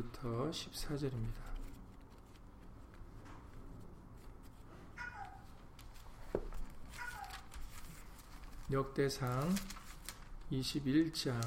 [0.00, 1.50] 9절부터 14절입니다.
[8.70, 9.54] 역대상
[10.50, 11.40] 21장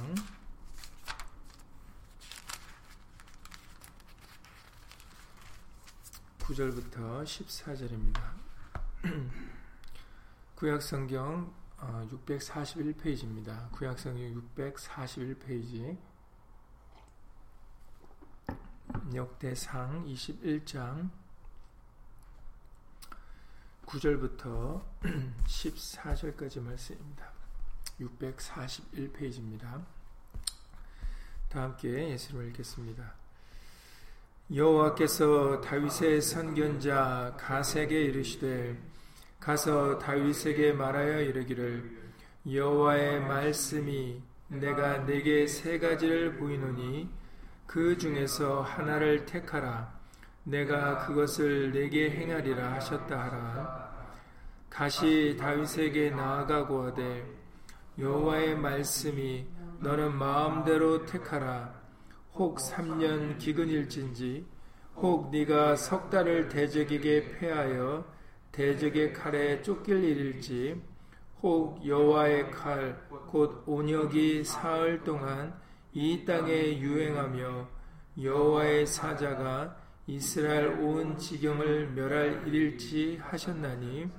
[6.40, 8.22] 9절부터 14절입니다.
[10.56, 13.50] 구약성경 641페이지입니다.
[13.50, 16.13] 어, 구약성경 641페이지
[19.16, 21.10] 역대상 21장
[23.86, 24.82] 9절부터
[25.46, 27.32] 14절까지 말씀입니다.
[28.00, 29.86] 641페이지입니다.
[31.50, 33.14] 다 함께 예수를 읽겠습니다.
[34.54, 38.78] 여호와께서 다윗의 선견자 가세게 이르시되
[39.40, 42.14] 가서 다윗에게 말하여 이르기를
[42.52, 47.10] 여호와의 말씀이 내가 내게 세 가지를 보이노니
[47.66, 49.92] 그 중에서 하나를 택하라.
[50.44, 53.94] 내가 그것을 내게 행하리라 하셨다 하라.
[54.70, 57.26] 가시 다윗에게 나아가고 하되
[57.98, 59.46] 여호와의 말씀이
[59.80, 61.74] 너는 마음대로 택하라.
[62.34, 64.46] 혹 3년 기근일진지
[64.96, 68.04] 혹 네가 석 달을 대적에게 패하여
[68.52, 70.82] 대적의 칼에 쫓길 일일지
[71.42, 72.98] 혹 여호와의 칼
[73.34, 75.60] 곧 온역이 사흘 동안
[75.94, 77.68] 이 땅에 유행하며
[78.22, 79.78] 여호와의 사자가
[80.08, 84.10] 이스라엘 온 지경을 멸할 일일지 하셨나니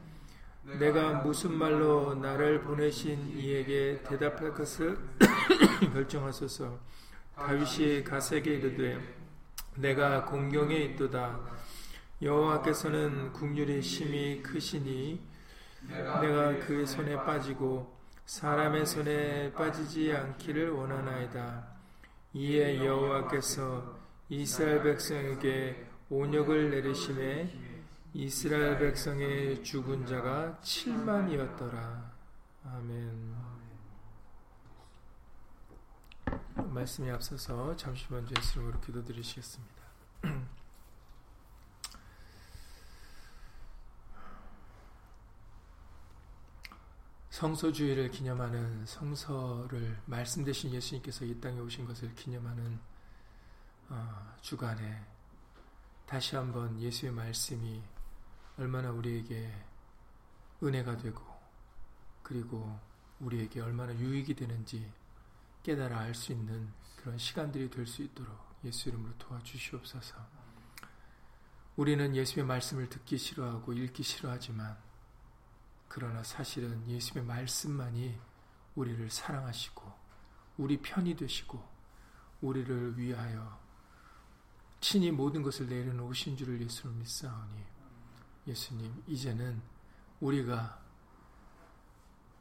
[0.79, 4.97] 내가 무슨 말로 나를 보내신 이에게 대답할 것을
[5.93, 6.79] 결정하소서.
[7.35, 8.99] 다윗이 가세게 이르되
[9.77, 11.41] 내가 공경에 있도다.
[12.23, 15.21] 여호와께서는 국률이 심히 크시니
[15.89, 17.93] 내가 그 손에 빠지고
[18.27, 21.67] 사람의 손에 빠지지 않기를 원하나이다.
[22.33, 23.97] 이에 여호와께서
[24.29, 27.53] 이스라엘 백성에게 온역을 내리심에
[28.15, 32.13] 이스라엘 백성의 죽은 자가 7만이었더라.
[32.65, 33.35] 아멘.
[36.57, 39.75] 말씀에 앞서서 잠시 먼저 예수님으로 기도드리시겠습니다.
[47.35, 52.79] 성소주의를 기념하는 성서를 말씀 되신 예수님께서 이 땅에 오신 것을 기념하는
[53.89, 55.05] 어, 주간에
[56.07, 57.83] 다시 한번 예수의 말씀이
[58.57, 59.53] 얼마나 우리에게
[60.63, 61.21] 은혜가 되고
[62.23, 62.79] 그리고
[63.19, 64.89] 우리에게 얼마나 유익이 되는지
[65.65, 70.15] 깨달아 알 수 있는 그런 시간들이 될 수 있도록 예수 이름으로 도와주시옵소서.
[71.75, 74.94] 우리는 예수의 말씀을 듣기 싫어하고 읽기 싫어하지만
[75.95, 78.19] 그러나 사실은 예수의 말씀만이
[78.75, 79.93] 우리를 사랑하시고
[80.57, 81.63] 우리 편이 되시고
[82.41, 83.61] 우리를 위하여
[84.81, 87.65] 친히 모든 것을 내려놓으신 줄을 예수를 믿사오니
[88.49, 89.63] 예수님 이제는
[90.19, 90.83] 우리가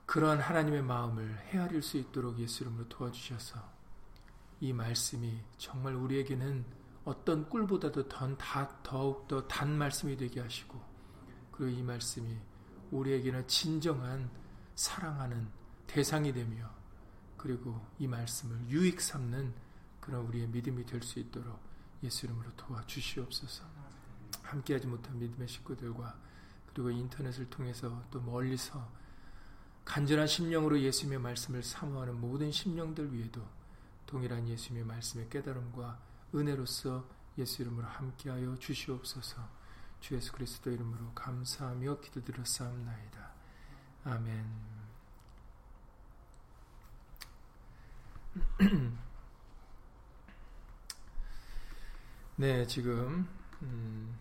[0.08, 3.60] 그러한 하나님의 마음을 헤아릴 수 있도록 예수 이름으로 도와주셔서
[4.62, 6.66] 이 말씀이 정말 우리에게는
[7.06, 8.10] 어떤 꿀보다도
[8.82, 10.82] 더욱더 단 말씀이 되게 하시고
[11.52, 12.36] 그리고 이 말씀이
[12.98, 14.30] 우리에게는 진정한
[14.76, 15.48] 사랑하는
[15.88, 16.70] 대상이 되며
[17.38, 19.54] 그리고 이 말씀을 유익 삼는
[20.00, 21.60] 그런 우리의 믿음이 될 수 있도록
[22.04, 23.64] 예수 이름으로 도와주시옵소서
[24.44, 26.18] 함께하지 못한 믿음의 식구들과
[26.74, 28.90] 그리고 인터넷을 통해서 또 멀리서
[29.86, 33.42] 간절한 심령으로 예수님의 말씀을 사모하는 모든 심령들 위에도
[34.06, 36.00] 동일한 예수님의 말씀의 깨달음과
[36.34, 37.06] 은혜로서
[37.38, 39.42] 예수 이름으로 함께하여 주시옵소서.
[40.04, 43.32] 주 예수 그리스도 이름으로 감사하며 기도드렸사옵나이다.
[44.04, 44.46] 아멘.
[52.36, 53.30] 네, 지금
[53.62, 54.20] 음,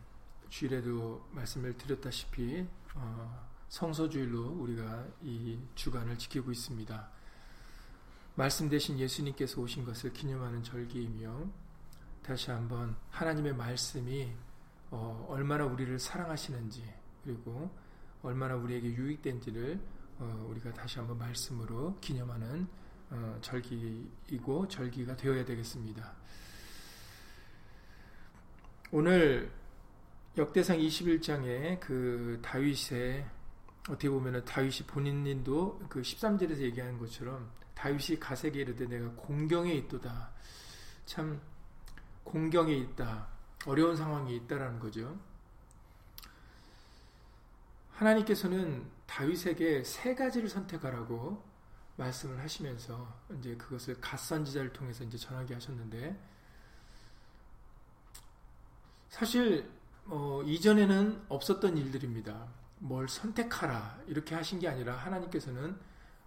[0.50, 2.64] 주일에도 말씀을 드렸다시피
[2.94, 7.10] 어, 성서주일로 우리가 이 주간을 지키고 있습니다.
[8.36, 11.50] 말씀 대신 예수님께서 오신 것을 기념하는 절기이며
[12.22, 14.32] 다시 한번 하나님의 말씀이
[14.92, 16.84] 어, 얼마나 우리를 사랑하시는지
[17.24, 17.70] 그리고
[18.22, 19.80] 얼마나 우리에게 유익된지를
[20.18, 22.68] 어, 우리가 다시 한번 말씀으로 기념하는
[23.10, 26.12] 어, 절기이고 절기가 되어야 되겠습니다.
[28.90, 29.50] 오늘
[30.36, 33.26] 역대상 21장에 그 다윗의
[33.88, 40.30] 어떻게 보면은 다윗이 본인도 그 13절에서 얘기하는 것처럼 다윗이 가세게 이르되 내가 공경에 있도다.
[41.06, 41.40] 참
[42.24, 43.31] 공경에 있다.
[43.66, 45.18] 어려운 상황이 있다라는 거죠.
[47.92, 51.42] 하나님께서는 다윗에게 세 가지를 선택하라고
[51.96, 56.18] 말씀을 하시면서 이제 그것을 갓 선지자를 통해서 이제 전하게 하셨는데
[59.08, 59.70] 사실
[60.06, 62.48] 어, 이전에는 없었던 일들입니다.
[62.78, 65.78] 뭘 선택하라 이렇게 하신 게 아니라 하나님께서는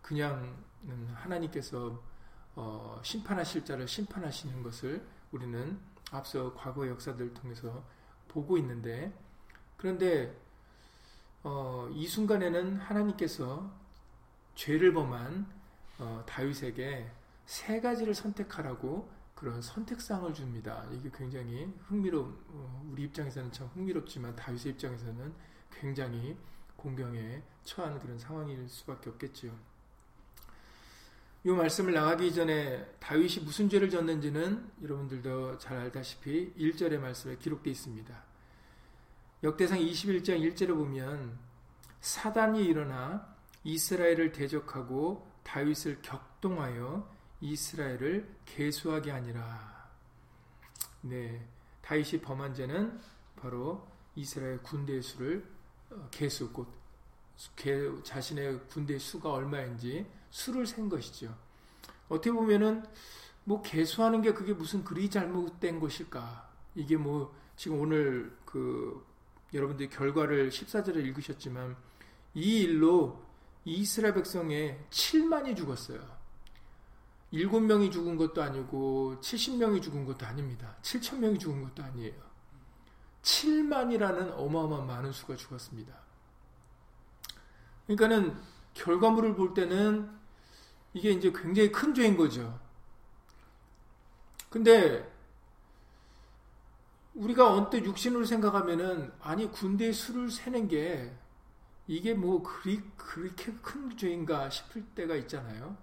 [0.02, 0.64] 그냥
[1.16, 2.02] 하나님께서
[2.56, 5.78] 어, 심판하실 자를 심판하시는 것을 우리는
[6.16, 7.84] 앞서 과거 역사들을 통해서
[8.28, 9.14] 보고 있는데
[9.78, 10.36] 그런데
[11.44, 13.72] 어, 이 순간에는 하나님께서
[14.56, 15.48] 죄를 범한
[16.00, 17.10] 어, 다윗에게
[17.46, 20.86] 세 가지를 선택하라고 그런 선택상을 줍니다.
[20.92, 25.34] 이게 굉장히 흥미로 어, 우리 입장에서는 참 흥미롭지만 다윗의 입장에서는
[25.72, 26.38] 굉장히
[26.76, 29.52] 공경에 처한 그런 상황일 수밖에 없겠지요.
[31.46, 38.24] 이 말씀을 나가기 전에 다윗이 무슨 죄를 졌는지는 여러분들도 잘 알다시피 1절의 말씀에 기록되어 있습니다.
[39.44, 41.38] 역대상 21장 1절에 보면
[42.02, 47.08] 사단이 일어나 이스라엘을 대적하고 다윗을 격동하여
[47.42, 49.92] 이스라엘을 계수하게 하니라.
[51.02, 51.48] 네,
[51.84, 53.00] 다윗이 범한 죄는
[53.36, 55.46] 바로 이스라엘 군대의 수를
[55.92, 56.68] 어, 계수 곧
[58.04, 61.34] 자신의 군대의 수가 얼마인지 수를 센 것이죠.
[62.10, 62.84] 어떻게 보면은
[63.46, 66.52] 뭐 개수하는 게 그게 무슨 그리 잘못된 것일까?
[66.76, 69.06] 이게 뭐 지금 오늘 그
[69.54, 71.78] 여러분들이 결과를 14절에 읽으셨지만
[72.34, 73.24] 이 일로
[73.64, 76.02] 이스라엘 백성의 7만이 죽었어요.
[77.32, 80.76] 7명이 죽은 것도 아니고 70명이 죽은 것도 아닙니다.
[80.82, 82.22] 7천명이 죽은 것도 아니에요.
[83.22, 85.96] 7만이라는 어마어마한 많은 수가 죽었습니다.
[87.86, 88.38] 그러니까는
[88.74, 90.25] 결과물을 볼 때는
[90.96, 92.58] 이게 이제 굉장히 큰 죄인 거죠.
[94.50, 95.14] 근데
[97.14, 101.14] 우리가 언뜻 육신으로 생각하면은 아니 군대의 수를 세는 게
[101.86, 105.78] 이게 뭐 그리 그렇게 큰 죄인가 싶을 때가 있잖아요.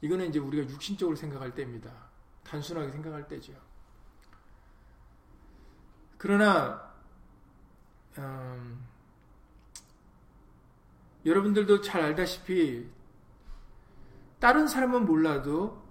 [0.00, 1.92] 이거는 이제 우리가 육신적으로 생각할 때입니다.
[2.42, 3.52] 단순하게 생각할 때죠.
[6.16, 6.90] 그러나
[8.16, 8.82] 음,
[11.26, 12.95] 여러분들도 잘 알다시피
[14.46, 15.82] 다른 사람은 몰라도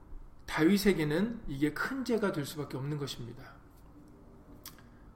[0.45, 3.51] 다윗에게는 이게 큰 죄가 될 수밖에 없는 것입니다.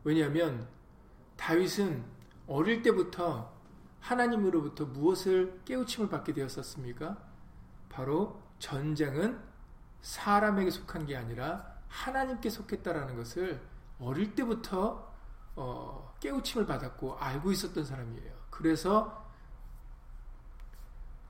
[0.04, 0.68] 왜냐하면
[1.38, 2.04] 다윗은
[2.48, 3.54] 어릴 때부터
[4.02, 7.18] 하나님으로부터 무엇을 깨우침을 받게 되었었습니까?
[7.88, 9.40] 바로 전쟁은
[10.02, 13.66] 사람에게 속한 게 아니라 하나님께 속했다라는 것을
[14.02, 15.14] 어릴 때부터
[15.56, 18.34] 어, 깨우침을 받았고 알고 있었던 사람이에요.
[18.50, 19.26] 그래서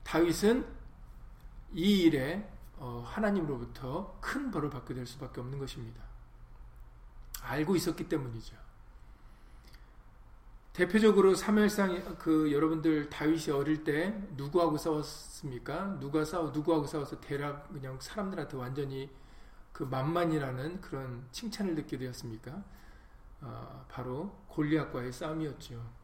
[0.02, 0.79] 다윗은
[1.72, 6.02] 이 일에 어, 하나님으로부터 큰 벌을 받게 될 수밖에 없는 것입니다.
[7.42, 8.56] 알고 있었기 때문이죠.
[10.72, 15.98] 대표적으로 사무엘상 그 여러분들 다윗이 어릴 때 누구하고 싸웠습니까?
[16.00, 19.10] 누가 싸워 누구하고 싸워서 대략 그냥 사람들한테 완전히
[19.72, 22.62] 그 만만이라는 그런 칭찬을 듣게 되었습니까?
[23.42, 25.99] 어, 바로 골리앗과의 싸움이었죠.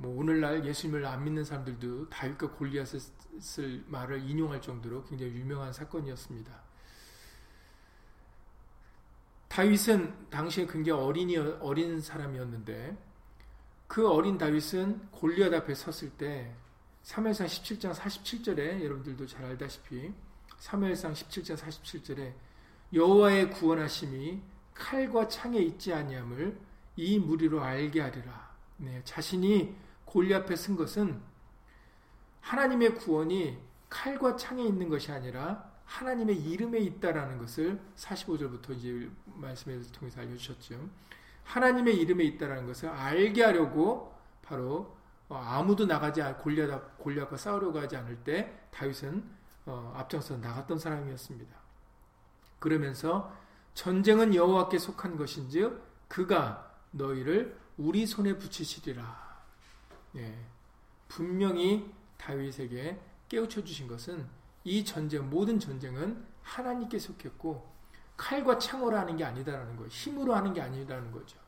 [0.00, 6.62] 뭐 오늘날 예수님을 안 믿는 사람들도 다윗과 골리앗을 말을 인용할 정도로 굉장히 유명한 사건이었습니다.
[9.48, 12.96] 다윗은 당시에 굉장히 어린이 어린 사람이었는데
[13.88, 16.54] 그 어린 다윗은 골리앗 앞에 섰을 때
[17.02, 20.12] 3회상 17장 47절에 여러분들도 잘 알다시피
[20.60, 22.34] 3회상 17장 47절에
[22.92, 24.40] 여호와의 구원하심이
[24.74, 26.56] 칼과 창에 있지 아니함을
[26.94, 28.56] 이 무리로 알게 하리라.
[28.76, 31.20] 네, 자신이 골리앗 앞에 쓴 것은
[32.40, 33.58] 하나님의 구원이
[33.90, 40.88] 칼과 창에 있는 것이 아니라 하나님의 이름에 있다라는 것을 45절부터 이제 말씀을 통해서 알려주셨죠.
[41.44, 44.96] 하나님의 이름에 있다라는 것을 알게 하려고 바로
[45.28, 49.22] 어, 아무도 나가지 골리앗 골리앗과 싸우려고 하지 않을 때 다윗은
[49.66, 51.54] 어, 앞장서 나갔던 사람이었습니다.
[52.58, 53.32] 그러면서
[53.74, 59.27] 전쟁은 여호와께 속한 것인즉 그가 너희를 우리 손에 붙이시리라.
[60.18, 60.34] 예,
[61.08, 62.98] 분명히 다윗에게
[63.28, 64.26] 깨우쳐 주신 것은
[64.64, 67.66] 이 전쟁 모든 전쟁은 하나님께 속했고
[68.16, 69.88] 칼과 창으로 하는 게 아니다라는 거예요.
[69.88, 71.38] 힘으로 하는 게 아니라는 거죠.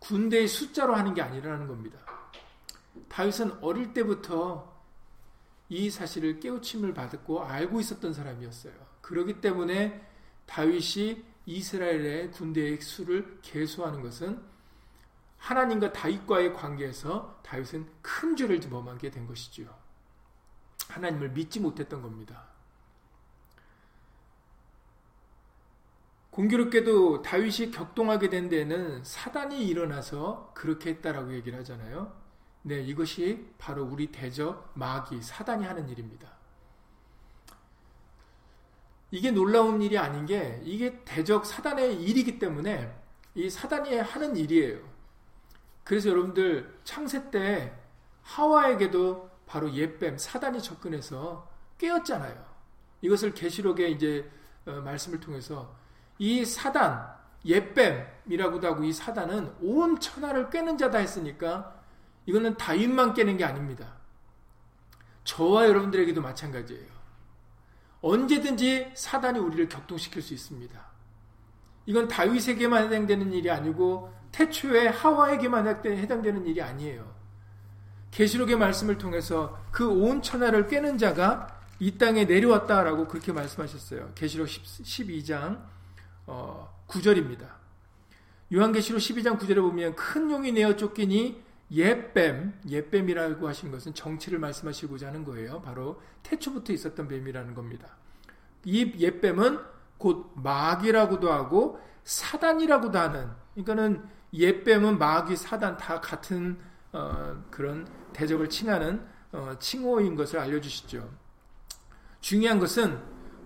[0.00, 1.98] 군대의 숫자로 하는 게 아니라는 겁니다.
[3.08, 4.74] 다윗은 어릴 때부터
[5.68, 8.74] 이 사실을 깨우침을 받았고 알고 있었던 사람이었어요.
[9.00, 10.04] 그렇기 때문에
[10.46, 14.42] 다윗이 이스라엘의 군대의 수를 계수하는 것은
[15.46, 19.72] 하나님과 다윗과의 관계에서 다윗은 큰 죄를 범하게 된 것이지요.
[20.88, 22.46] 하나님을 믿지 못했던 겁니다.
[26.30, 32.12] 공교롭게도 다윗이 격동하게 된 데는 사단이 일어나서 그렇게 했다라고 얘기를 하잖아요.
[32.62, 36.28] 네, 이것이 바로 우리 대적 마귀 사단이 하는 일입니다.
[39.12, 42.92] 이게 놀라운 일이 아닌 게 이게 대적 사단의 일이기 때문에
[43.36, 44.95] 이 사단이 하는 일이에요.
[45.86, 47.72] 그래서 여러분들 창세 때
[48.22, 52.44] 하와에게도 바로 옛뱀 사단이 접근해서 깨었잖아요.
[53.02, 54.28] 이것을 계시록에 이제
[54.66, 55.76] 어, 말씀을 통해서
[56.18, 57.14] 이 사단
[57.44, 61.80] 옛뱀이라고도 하고 이 사단은 온 천하를 꿰는 자다 했으니까
[62.26, 63.94] 이거는 다윗만 깨는 게 아닙니다.
[65.22, 66.96] 저와 여러분들에게도 마찬가지예요.
[68.00, 70.95] 언제든지 사단이 우리를 격동시킬 수 있습니다.
[71.86, 77.14] 이건 다윗에게만 해당되는 일이 아니고 태초에 하와에게만 해당되는 일이 아니에요.
[78.10, 84.12] 계시록의 말씀을 통해서 그 온 천하를 꿰는 자가 이 땅에 내려왔다라고 그렇게 말씀하셨어요.
[84.14, 85.62] 계시록 12장
[86.26, 87.42] 9절입니다.
[87.44, 87.56] 어,
[88.52, 95.24] 요한계시록 12장 9절에 보면 큰 용이 내어 쫓기니 옛뱀, 옛뱀이라고 하신 것은 정치를 말씀하시고자 하는
[95.24, 95.60] 거예요.
[95.62, 97.96] 바로 태초부터 있었던 뱀이라는 겁니다.
[98.64, 106.58] 이 옛뱀은 곧 마귀라고도 하고 사단이라고도 하는 그러니까는 옛뱀은 마귀, 사단 다 같은
[106.92, 111.08] 어, 그런 대적을 칭하는 어, 칭호인 것을 알려주시죠.
[112.20, 113.00] 중요한 것은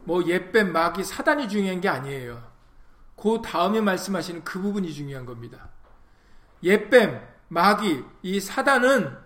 [0.04, 2.42] 뭐 옛뱀, 마귀, 사단이 중요한 게 아니에요.
[3.16, 5.69] 그 다음에 말씀하시는 그 부분이 중요한 겁니다.
[6.62, 9.16] 옛뱀, 마귀, 이 사단은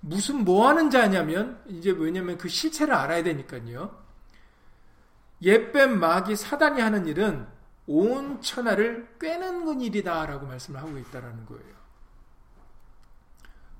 [0.00, 4.00] 무슨 뭐 하는 자냐면 이제 왜냐면 그 실체를 알아야 되니까요.
[5.42, 7.46] 옛뱀, 마귀, 사단이 하는 일은
[7.86, 11.80] 온 천하를 꿰는 일이다라고 말씀을 하고 있다라는 거예요.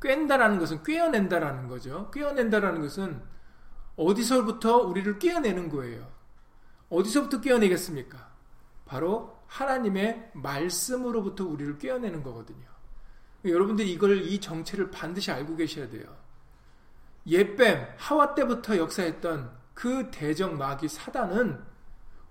[0.00, 2.10] 꿰다라는 것은 꿰어낸다라는 거죠.
[2.10, 3.22] 꿰어낸다라는 것은
[3.96, 6.10] 어디서부터 우리를 꿰어내는 거예요.
[6.88, 8.30] 어디서부터 꿰어내겠습니까?
[8.86, 12.66] 바로 하나님의 말씀으로부터 우리를 꿰어내는 거거든요.
[13.44, 16.04] 여러분들이 이걸 이 정체를 반드시 알고 계셔야 돼요.
[17.26, 21.58] 옛뱀 하와 때부터 역사했던 그 대적 마귀 사단은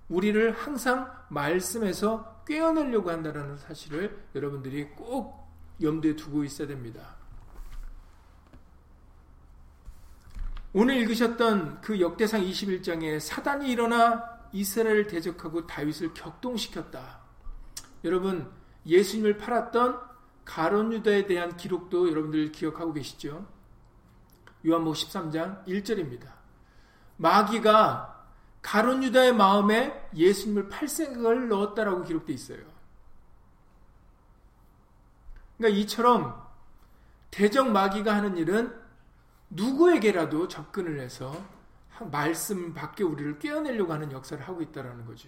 [0.08, 5.50] 우리를 항상 말씀에서 꿰어내려고 한다는 사실을 여러분들이 꼭
[5.82, 7.15] 염두에 두고 있어야 됩니다.
[10.74, 17.20] 오늘 읽으셨던 그 역대상 21장에 사단이 일어나 이스라엘을 대적하고 다윗을 격동시켰다.
[18.03, 18.48] 여러분
[18.86, 20.00] 예수님을 팔았던
[20.46, 23.48] 가론 유다에 대한 기록도 여러분들 기억하고 계시죠?
[24.68, 26.38] 요한복 13장 1절입니다.
[27.20, 28.26] 마귀가
[28.62, 32.60] 가론 유다의 마음에 예수님을 팔 생각을 넣었다라고 기록되어 있어요.
[35.58, 36.48] 그러니까 이처럼
[37.32, 38.74] 대적 마귀가 하는 일은
[39.50, 41.36] 누구에게라도 접근을 해서
[42.12, 45.28] 말씀 밖에 우리를 깨어내려고 하는 역사를 하고 있다는 거죠.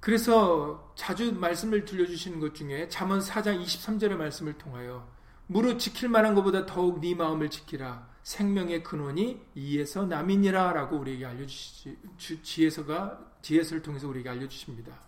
[0.00, 5.08] 그래서 자주 말씀을 들려주시는 것 중에 잠언 4장 23절의 말씀을 통하여
[5.46, 11.96] 무릇 지킬 만한 것보다 더욱 네 마음을 지키라 생명의 근원이 이에서 남이니라 라고 우리에게 알려주시
[12.42, 14.98] 지혜서가 지혜서를 통해서 우리에게 알려주십니다.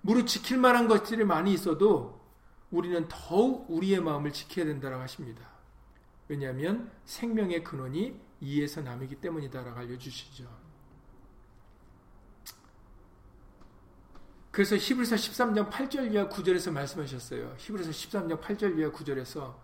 [0.00, 2.20] 무릇 지킬 만한 것들이 많이 있어도
[2.70, 5.44] 우리는 더욱 우리의 마음을 지켜야 된다고 하십니다.
[6.28, 10.48] 왜냐하면 생명의 근원이 이에서 남이기 때문이다라고 알려주시죠.
[14.52, 17.56] 그래서 히브리서 13장 8절 이하 9절에서 말씀하셨어요.
[17.58, 19.56] 히브리서 13장 8절 이하 9절에서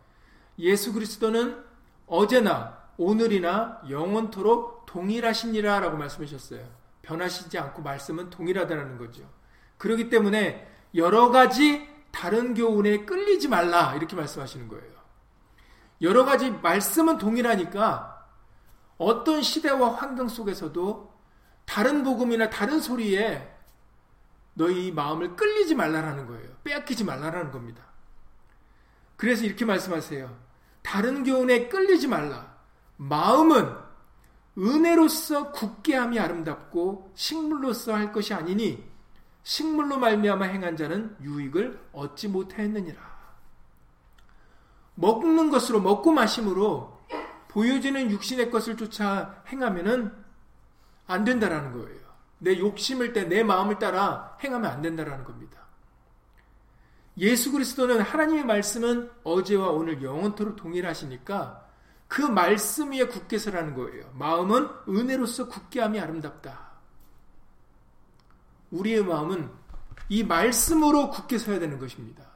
[0.59, 1.70] 예수 그리스도는
[2.11, 6.61] 어제나 오늘이나 영원토록 동일하시니라 라고 말씀하셨어요.
[7.03, 9.23] 변하시지 않고 말씀은 동일하다는 거죠.
[9.79, 14.91] 그렇기 때문에 여러 가지 다른 교훈에 끌리지 말라 이렇게 말씀하시는 거예요.
[16.03, 18.27] 여러 가지 말씀은 동일하니까
[18.99, 21.15] 어떤 시대와 환경 속에서도
[21.65, 23.55] 다른 복음이나 다른 소리에
[24.55, 26.51] 너희 마음을 끌리지 말라라는 거예요.
[26.65, 27.85] 빼앗기지 말라라는 겁니다.
[29.17, 30.50] 그래서 이렇게 말씀하세요.
[30.83, 32.57] 다른 교훈에 끌리지 말라.
[32.97, 33.75] 마음은
[34.59, 38.85] 은혜로서 굳게 함이 아름답고 식물로서 할 것이 아니니
[39.43, 43.11] 식물로 말미암아 행한 자는 유익을 얻지 못하였느니라.
[44.97, 47.01] 먹는 것으로 먹고 마심으로
[47.49, 50.13] 보여지는 육신의 것을 쫓아 행하면은
[51.07, 52.01] 안 된다라는 거예요.
[52.39, 55.59] 내 욕심을 때 내 마음을 따라 행하면 안 된다라는 겁니다.
[57.19, 61.69] 예수 그리스도는 하나님의 말씀은 어제와 오늘 영원토록 동일하시니까
[62.09, 64.11] 그 말씀 위에 굳게 서라는 거예요.
[64.15, 66.71] 마음은 은혜로서 굳게 함이 아름답다.
[68.71, 69.51] 우리의 마음은
[70.09, 72.29] 이 말씀으로 굳게 서야 되는 것입니다.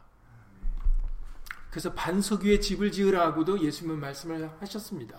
[1.70, 5.18] 그래서 반석 위에 집을 지으라고도 예수님은 말씀을 하셨습니다.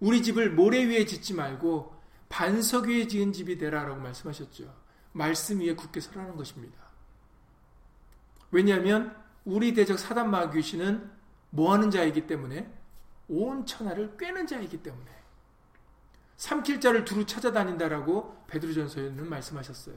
[0.00, 4.74] 우리 집을 모래 위에 짓지 말고 반석 위에 지은 집이 되라라고 말씀하셨죠.
[5.12, 6.81] 말씀 위에 굳게 서라는 것입니다.
[8.52, 11.10] 왜냐하면 우리 대적 사단 마귀신은
[11.50, 12.72] 뭐 하는 자이기 때문에
[13.28, 15.10] 온 천하를 꿰는 자이기 때문에
[16.36, 19.96] 삼킬 자를 두루 찾아다닌다라고 베드로전서에는 말씀하셨어요.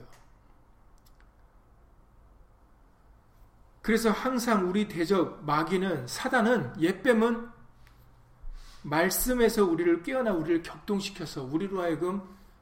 [3.81, 7.50] 그래서 항상 우리 대적 마귀는 사단은 옛뱀은
[8.83, 12.21] 말씀에서 우리를 깨어나 우리를 격동시켜서 우리로 하여금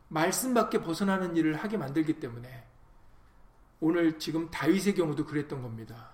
[0.09, 2.73] 말씀밖에 벗어나는 일을 하게 만들기 때문에
[3.84, 6.12] 오늘 지금 다윗의 경우도 그랬던 겁니다.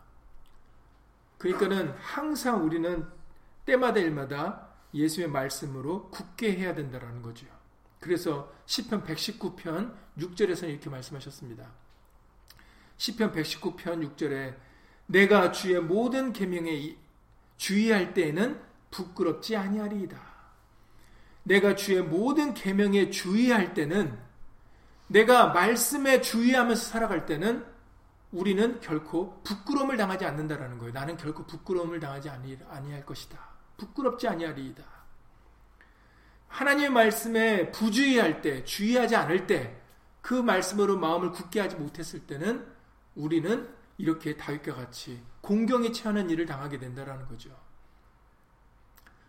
[1.38, 3.06] 그러니까는 항상 우리는
[3.64, 7.46] 때마다 일마다 예수의 말씀으로 굳게 해야 된다라는 거죠.
[8.00, 11.72] 그래서 시편 119편 6절에서 이렇게 말씀하셨습니다.
[12.98, 14.56] 시편 119편 6절에
[15.06, 16.98] 내가 주의 모든 계명에
[17.58, 18.60] 주의할 때에는
[18.90, 20.20] 부끄럽지 아니하리이다.
[21.44, 24.18] 내가 주의 모든 계명에 주의할 때는
[25.10, 27.66] 내가 말씀에 주의하면서 살아갈 때는
[28.32, 30.94] 우리는 결코 부끄러움을 당하지 않는다라는 거예요.
[30.94, 33.40] 나는 결코 부끄러움을 당하지 아니할 것이다.
[33.78, 34.84] 부끄럽지 아니하리이다.
[36.48, 39.82] 하나님의 말씀에 부주의할 때, 주의하지 않을 때,
[40.22, 42.66] 그 말씀으로 마음을 굳게 하지 못했을 때는
[43.16, 47.50] 우리는 이렇게 다윗과 같이 공경에 처하는 일을 당하게 된다라는 거죠.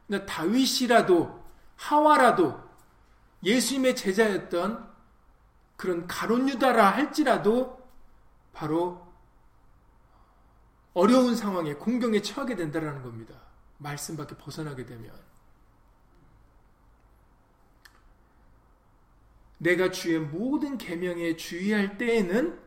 [0.07, 1.43] 그러니까 다윗이라도
[1.77, 2.61] 하와라도
[3.45, 4.90] 예수님의 제자였던
[5.81, 7.83] 그런 가론유다라 할지라도
[8.53, 9.01] 바로
[10.93, 13.41] 어려운 상황에 공경에 처하게 된다라는 겁니다.
[13.79, 15.11] 말씀 밖에 벗어나게 되면
[19.57, 22.61] 내가 주의 모든 계명에 주의할 때에는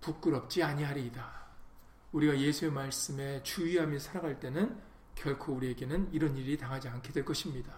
[0.00, 1.28] 부끄럽지 아니하리이다.
[2.12, 4.80] 우리가 예수의 말씀에 주의하며 살아갈 때는
[5.16, 7.74] 결코 우리에게는 이런 일이 당하지 않게 될 것입니다.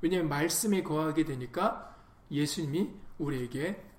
[0.00, 1.96] 왜냐하면 말씀에 거하게 되니까
[2.28, 3.94] 예수님이 우리에게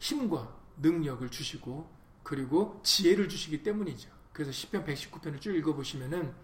[0.00, 1.88] 힘과 능력을 주시고
[2.24, 4.10] 그리고 지혜를 주시기 때문이죠.
[4.32, 6.34] 그래서 10편 119편을 쭉 읽어보시면은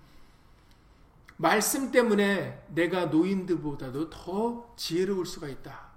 [1.39, 5.91] 말씀 때문에 내가 노인들보다도 더 지혜로울 수가 있다.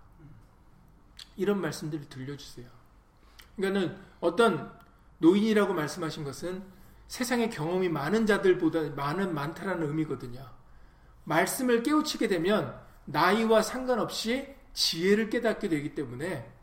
[1.38, 2.68] 이런 말씀들을 들려주세요.
[3.56, 4.78] 그러니까는 어떤
[5.20, 6.64] 노인이라고 말씀하신 것은
[7.08, 10.46] 세상에 경험이 많은 자들보다 많은 많다라는 의미거든요.
[11.24, 16.59] 말씀을 깨우치게 되면 나이와 상관없이 지혜를 깨닫게 되기 때문에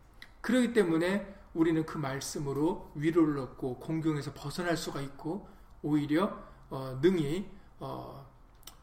[0.47, 5.49] 그러기 때문에 우리는 그 말씀으로 위로를 얻고 공경에서 벗어날 수가 있고
[5.83, 8.25] 오히려 어, 능히 어,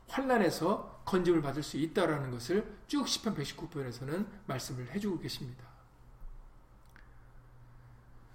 [0.09, 5.63] 환란에서 건짐을 받을 수 있다라는 것을 쭉 10편 119편에서는 말씀을 해주고 계십니다.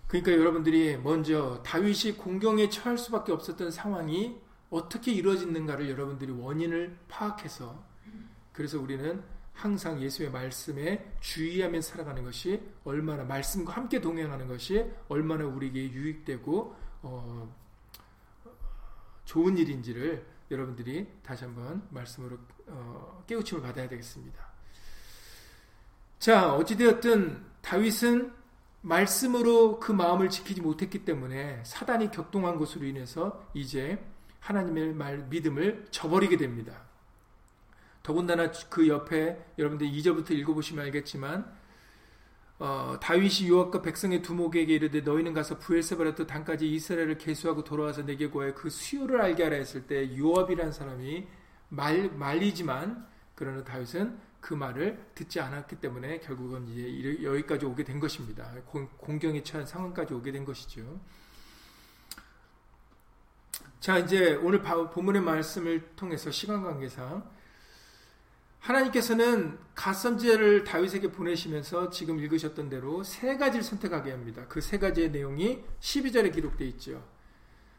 [0.07, 7.85] 그러니까 여러분들이 먼저 다윗이 공경에 처할 수밖에 없었던 상황이 어떻게 이루어지는가를 여러분들이 원인을 파악해서
[8.55, 9.23] 그래서 우리는
[9.59, 17.57] 항상 예수의 말씀에 주의하며 살아가는 것이 얼마나 말씀과 함께 동행하는 것이 얼마나 우리에게 유익되고 어,
[19.25, 24.47] 좋은 일인지를 여러분들이 다시 한번 말씀으로 어, 깨우침을 받아야 되겠습니다.
[26.21, 28.33] 자 어찌되었든 다윗은
[28.83, 33.99] 말씀으로 그 마음을 지키지 못했기 때문에 사단이 격동한 것으로 인해서 이제
[34.39, 36.88] 하나님의 말 믿음을 저버리게 됩니다.
[38.09, 41.45] 더군다나 그 옆에 여러분들 2절부터 읽어보시면 알겠지만
[42.59, 48.55] 어, 다윗이 요압과 백성의 두목에게 이르되 너희는 가서 부엘세바라트 단까지 이스라엘을 계수하고 돌아와서 내게 구하여
[48.55, 51.29] 그 수요를 알게 하라 했을 때 요압이라는 사람이
[51.69, 58.51] 말, 말리지만 그러나 다윗은 그 말을 듣지 않았기 때문에 결국은 이제 여기까지 오게 된 것입니다.
[58.65, 60.99] 공 경에 처한 상황까지 오게 된 것이죠.
[63.81, 67.37] 자, 이제 오늘 본문의 말씀을 통해서 시간 관계상
[68.61, 74.47] 하나님께서는 갓 선제를 다윗에게 보내시면서 지금 읽으셨던 대로 세 가지를 선택하게 합니다.
[74.49, 77.03] 그 세 가지의 내용이 12절에 기록되어 있죠.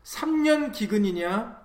[0.04, 1.62] 3년 기근이냐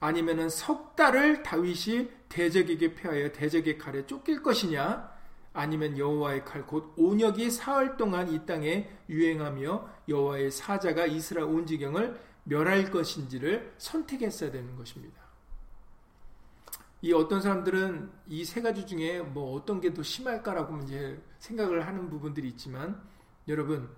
[0.00, 5.10] 아니면은 석 달을 다윗이 대적에게 패하여 대적의 칼에 쫓길 것이냐
[5.54, 12.20] 아니면 여호와의 칼 곧 온역이 사흘 동안 이 땅에 유행하며 여호와의 사자가 이스라엘 온 지경을
[12.44, 15.27] 멸할 것인지를 선택했어야 되는 것입니다.
[17.00, 22.10] 이 어떤 사람들은 이 세 가지 중에 뭐 어떤 게 더 심할까라고 이제 생각을 하는
[22.10, 23.00] 부분들이 있지만
[23.46, 23.88] 여러분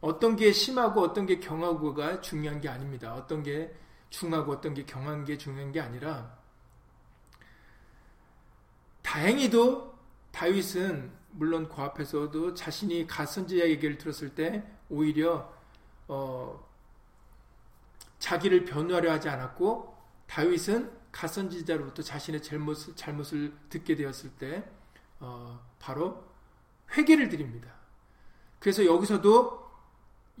[0.00, 3.14] 어떤 게 심하고 어떤 게 경하고가 중요한 게 아닙니다.
[3.14, 3.74] 어떤 게
[4.10, 6.36] 중하고 어떤 게 경한 게 중요한 게 아니라
[9.02, 9.94] 다행히도
[10.32, 15.52] 다윗은 물론 그 앞에서도 자신이 가선지자 얘기를 들었을 때 오히려
[16.08, 16.64] 어
[18.18, 24.64] 자기를 변호하려 하지 않았고 다윗은 가선 지자로부터 자신의 잘못을, 잘못을 듣게 되었을 때
[25.20, 26.24] 어, 바로
[26.96, 27.72] 회개를 드립니다.
[28.58, 29.64] 그래서 여기서도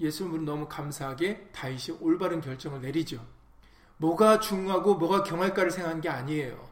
[0.00, 3.24] 예수님으로 너무 감사하게 다윗이 올바른 결정을 내리죠.
[3.98, 6.68] 뭐가 중요하고 뭐가 경할까를 생각한 게 아니에요.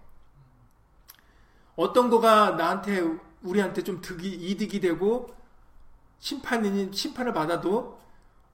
[1.77, 3.03] 어떤 거가 나한테
[3.43, 5.33] 우리한테 좀 득이, 이득이 되고
[6.19, 8.01] 심판이, 심판을 받아도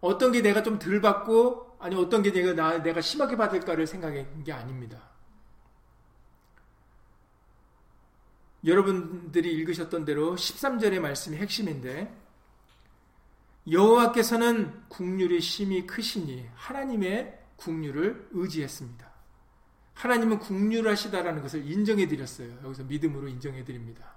[0.03, 4.45] 어떤 게 내가 좀 덜 받고 아니 어떤 게 내가, 나, 내가 심하게 받을까를 생각한
[4.45, 5.08] 게 아닙니다.
[8.65, 12.13] 여러분들이 읽으셨던 대로 13절의 말씀이 핵심인데
[13.71, 19.09] 여호와께서는 국률이 심히 크시니 하나님의 국률을 의지했습니다.
[19.95, 22.57] 하나님은 국률하시다라는 것을 인정해 드렸어요.
[22.65, 24.15] 여기서 믿음으로 인정해 드립니다.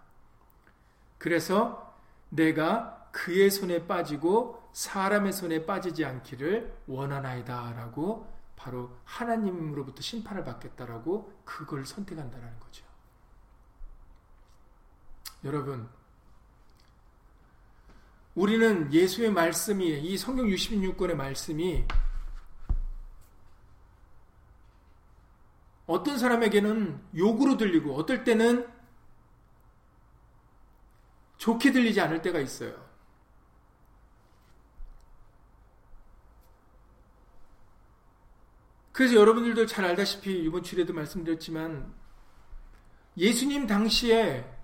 [1.18, 1.96] 그래서
[2.30, 12.60] 내가 그의 손에 빠지고 사람의 손에 빠지지 않기를 원하나이다라고 바로 하나님으로부터 심판을 받겠다라고 그걸 선택한다라는
[12.60, 12.91] 거죠.
[15.44, 15.90] 여러분,
[18.36, 21.86] 우리는 예수의 말씀이 이 성경 66권의 말씀이
[25.88, 28.68] 어떤 사람에게는 욕으로 들리고 어떨 때는
[31.38, 32.90] 좋게 들리지 않을 때가 있어요.
[38.92, 41.92] 그래서 여러분들도 잘 알다시피 이번 주에도 말씀드렸지만
[43.18, 44.61] 예수님 당시에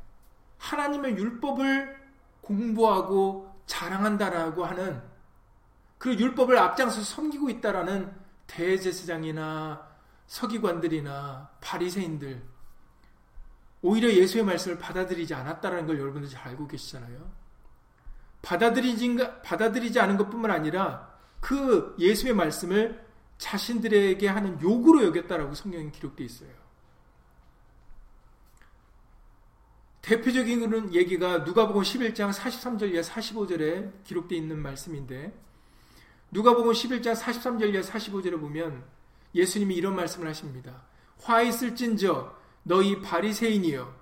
[0.57, 1.97] 하나님의 율법을
[2.41, 5.01] 공부하고 자랑한다라고 하는
[5.97, 8.13] 그 율법을 앞장서 섬기고 있다라는
[8.47, 9.87] 대제사장이나
[10.27, 12.41] 서기관들이나 바리새인들
[13.81, 17.31] 오히려 예수의 말씀을 받아들이지 않았다라는 걸 여러분들 잘 알고 계시잖아요.
[18.41, 23.05] 받아들이지, 받아들이지 않은 것뿐만 아니라 그 예수의 말씀을
[23.37, 26.66] 자신들에게 하는 욕으로 여겼다라고 성경에 기록되어 있어요.
[30.07, 35.37] 대표적인 얘기가 누가복음 11장 43절 이하 45절에 기록되어 있는 말씀인데
[36.31, 38.85] 누가복음 11장 43절 이하 45절에 보면
[39.35, 40.83] 예수님이 이런 말씀을 하십니다.
[41.17, 43.93] 화 있을진저 너희 바리새인이여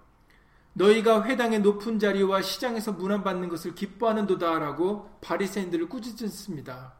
[0.73, 6.93] 너희가 회당의 높은 자리와 시장에서 문안 받는 것을 기뻐하는도다라고 바리새인들을 꾸짖습니다.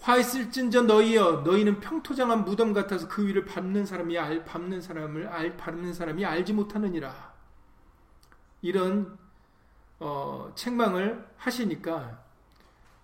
[0.00, 5.56] 화 있을진저 너희여 너희는 평토장한 무덤 같아서 그 위를 밟는 사람이 알 밟는 사람을 알
[5.56, 7.34] 밟는 사람이 알지 못하느니라.
[8.62, 9.18] 이런
[10.00, 12.22] 어, 책망을 하시니까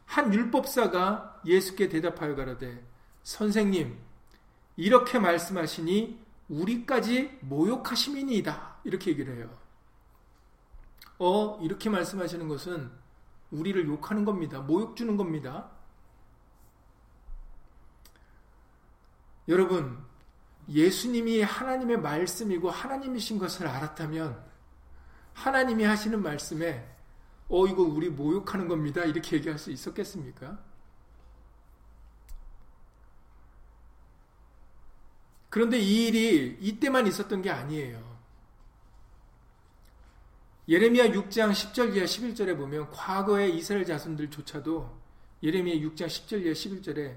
[0.06, 2.84] 한 율법사가 예수께 대답하여 가라되
[3.22, 3.98] 선생님,
[4.76, 8.76] 이렇게 말씀하시니 우리까지 모욕하심이니이다.
[8.84, 9.50] 이렇게 얘기를 해요.
[11.18, 12.90] 어, 이렇게 말씀하시는 것은
[13.50, 14.60] 우리를 욕하는 겁니다.
[14.60, 15.70] 모욕 주는 겁니다.
[19.48, 19.98] 여러분,
[20.68, 24.42] 예수님이 하나님의 말씀이고 하나님이신 것을 알았다면
[25.34, 26.90] 하나님이 하시는 말씀에
[27.48, 29.04] 어, 이거 우리 모욕하는 겁니다.
[29.04, 30.58] 이렇게 얘기할 수 있었겠습니까?
[35.50, 38.14] 그런데 이 일이 이때만 있었던 게 아니에요.
[40.66, 45.00] 예레미야 6장 10절 이하 11절에 보면 과거의 이스라엘 자손들조차도
[45.42, 47.16] 예레미야 6장 10절 이하 11절에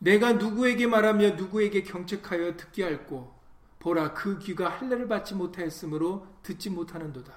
[0.00, 3.38] 내가 누구에게 말하며 누구에게 경책하여 듣게 할고
[3.78, 7.32] 보라 그 귀가 할례를 받지 못하였으므로 듣지 못하는도다.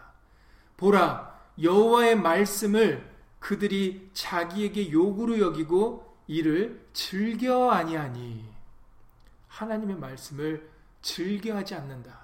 [0.78, 8.46] 보라 여호와의 말씀을 그들이 자기에게 욕으로 여기고 이를 즐겨 아니하니
[9.48, 10.70] 하나님의 말씀을
[11.02, 12.24] 즐겨하지 않는다.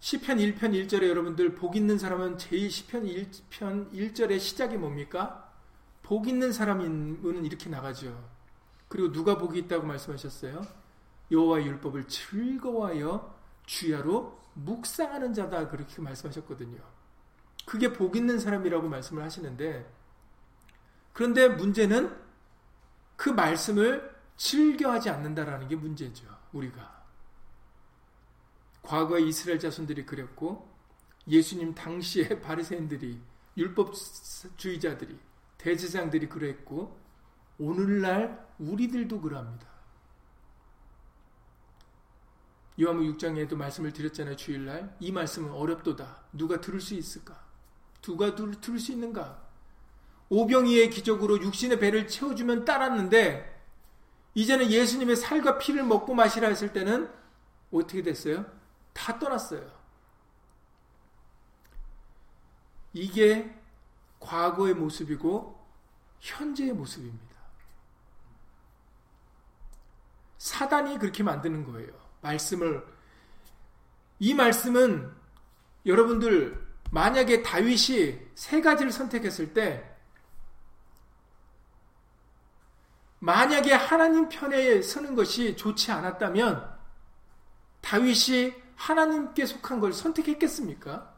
[0.00, 5.45] 시편 1편 1절에 여러분들 복 있는 사람은 제일 시편 1편 1절의 시작이 뭡니까?
[6.06, 8.30] 복 있는 사람은 이렇게 나가죠.
[8.86, 10.64] 그리고 누가 복이 있다고 말씀하셨어요?
[11.32, 16.78] 여호와의 율법을 즐거워하여 주야로 묵상하는 자다 그렇게 말씀하셨거든요.
[17.66, 19.92] 그게 복 있는 사람이라고 말씀을 하시는데
[21.12, 22.16] 그런데 문제는
[23.16, 26.24] 그 말씀을 즐겨하지 않는다라는 게 문제죠.
[26.52, 27.04] 우리가.
[28.82, 30.72] 과거에 이스라엘 자손들이 그랬고
[31.26, 33.20] 예수님 당시에 바리새인들이
[33.56, 35.25] 율법주의자들이
[35.66, 36.96] 대제장들이 그랬고
[37.58, 39.66] 오늘날 우리들도 그럽니다.
[42.80, 44.36] 요한복 6장에도 말씀을 드렸잖아요.
[44.36, 46.22] 주일날 이 말씀은 어렵도다.
[46.32, 47.44] 누가 들을 수 있을까?
[48.00, 49.44] 누가 들을 수 있는가?
[50.28, 53.64] 오병이의 기적으로 육신의 배를 채워주면 따랐는데
[54.34, 57.10] 이제는 예수님의 살과 피를 먹고 마시라 했을 때는
[57.72, 58.46] 어떻게 됐어요?
[58.92, 59.68] 다 떠났어요.
[62.92, 63.52] 이게
[64.20, 65.55] 과거의 모습이고
[66.20, 67.36] 현재의 모습입니다.
[70.38, 71.92] 사단이 그렇게 만드는 거예요.
[72.20, 72.86] 말씀을
[74.18, 75.12] 이 말씀은
[75.84, 79.96] 여러분들 만약에 다윗이 세 가지를 선택했을 때
[83.18, 86.76] 만약에 하나님 편에 서는 것이 좋지 않았다면
[87.80, 91.15] 다윗이 하나님께 속한 걸 선택했겠습니까?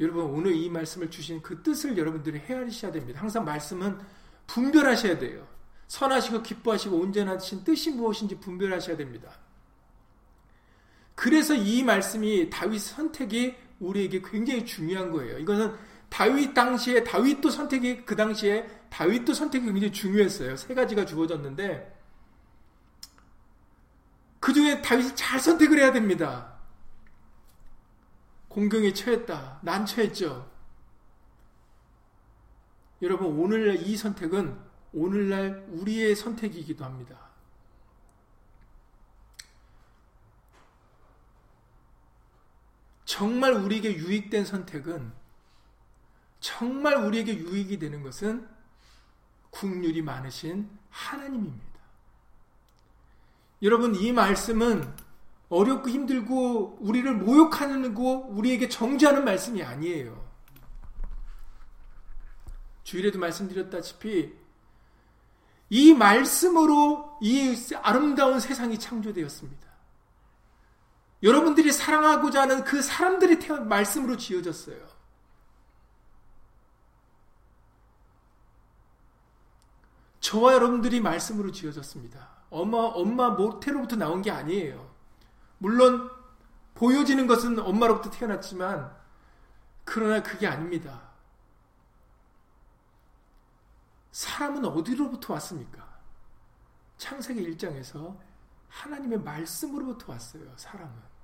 [0.00, 3.20] 여러분 오늘 이 말씀을 주신 그 뜻을 여러분들이 헤아리셔야 됩니다.
[3.20, 3.98] 항상 말씀은
[4.46, 5.46] 분별하셔야 돼요.
[5.88, 9.30] 선하시고 기뻐하시고 온전하신 뜻이 무엇인지 분별하셔야 됩니다.
[11.14, 15.38] 그래서 이 말씀이 다윗 선택이 우리에게 굉장히 중요한 거예요.
[15.38, 15.74] 이것은
[16.08, 20.56] 다윗 당시에 다윗도 선택이 그 당시에 다윗도 선택이 굉장히 중요했어요.
[20.56, 21.94] 세 가지가 주어졌는데
[24.40, 26.55] 그 중에 다윗이 잘 선택을 해야 됩니다.
[28.56, 29.60] 공경에 처했다.
[29.64, 30.50] 난처했죠.
[33.02, 34.58] 여러분 오늘날 이 선택은
[34.94, 37.18] 오늘날 우리의 선택이기도 합니다.
[43.04, 45.12] 정말 우리에게 유익된 선택은
[46.40, 48.48] 정말 우리에게 유익이 되는 것은
[49.50, 51.78] 국률이 많으신 하나님입니다.
[53.60, 55.05] 여러분 이 말씀은
[55.48, 60.26] 어렵고 힘들고 우리를 모욕하는 거 우리에게 정죄하는 말씀이 아니에요.
[62.82, 64.34] 주일에도 말씀드렸다시피
[65.70, 69.66] 이 말씀으로 이 아름다운 세상이 창조되었습니다.
[71.22, 74.86] 여러분들이 사랑하고자 하는 그 사람들이 태어난 말씀으로 지어졌어요.
[80.20, 82.28] 저와 여러분들이 말씀으로 지어졌습니다.
[82.50, 84.95] 엄마, 엄마 모태로부터 나온 게 아니에요.
[85.58, 86.10] 물론,
[86.74, 88.94] 보여지는 것은 엄마로부터 태어났지만,
[89.84, 91.02] 그러나 그게 아닙니다.
[94.10, 95.86] 사람은 어디로부터 왔습니까?
[96.98, 98.16] 창세기 1장에서
[98.68, 101.16] 하나님의 말씀으로부터 왔어요, 사람은.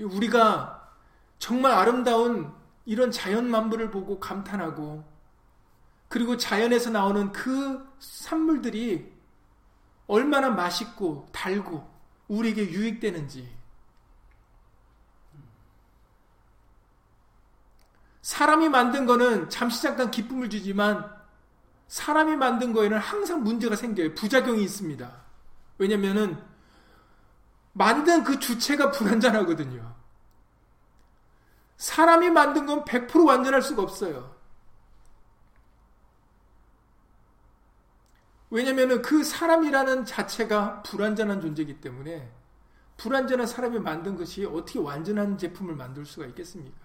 [0.00, 0.92] 우리가
[1.38, 2.52] 정말 아름다운
[2.84, 5.04] 이런 자연 만물을 보고 감탄하고
[6.08, 9.13] 그리고 자연에서 나오는 그 산물들이
[10.06, 11.92] 얼마나 맛있고 달고
[12.28, 13.54] 우리에게 유익되는지
[18.22, 21.14] 사람이 만든 거는 잠시 잠깐 기쁨을 주지만
[21.88, 24.14] 사람이 만든 거에는 항상 문제가 생겨요.
[24.14, 25.12] 부작용이 있습니다.
[25.78, 26.42] 왜냐면은
[27.72, 29.94] 만든 그 주체가 불완전하거든요.
[31.76, 34.33] 사람이 만든 건 100% 완전할 수가 없어요.
[38.54, 42.32] 왜냐면은 그 사람이라는 자체가 불완전한 존재이기 때문에
[42.96, 46.78] 불완전한 사람이 만든 것이 어떻게 완전한 제품을 만들 수가 있겠습니까?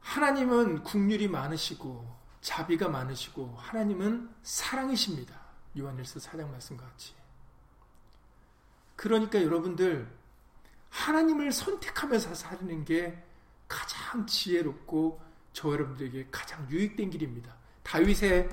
[0.00, 5.40] 하나님은 국률이 많으시고 자비가 많으시고 하나님은 사랑이십니다.
[5.78, 7.14] 요한일서 4장 말씀과 같이.
[8.96, 10.12] 그러니까 여러분들
[10.90, 13.22] 하나님을 선택하면서 사는 게
[13.68, 15.20] 가장 지혜롭고
[15.52, 17.56] 저 여러분들에게 가장 유익된 길입니다.
[17.82, 18.48] 다윗의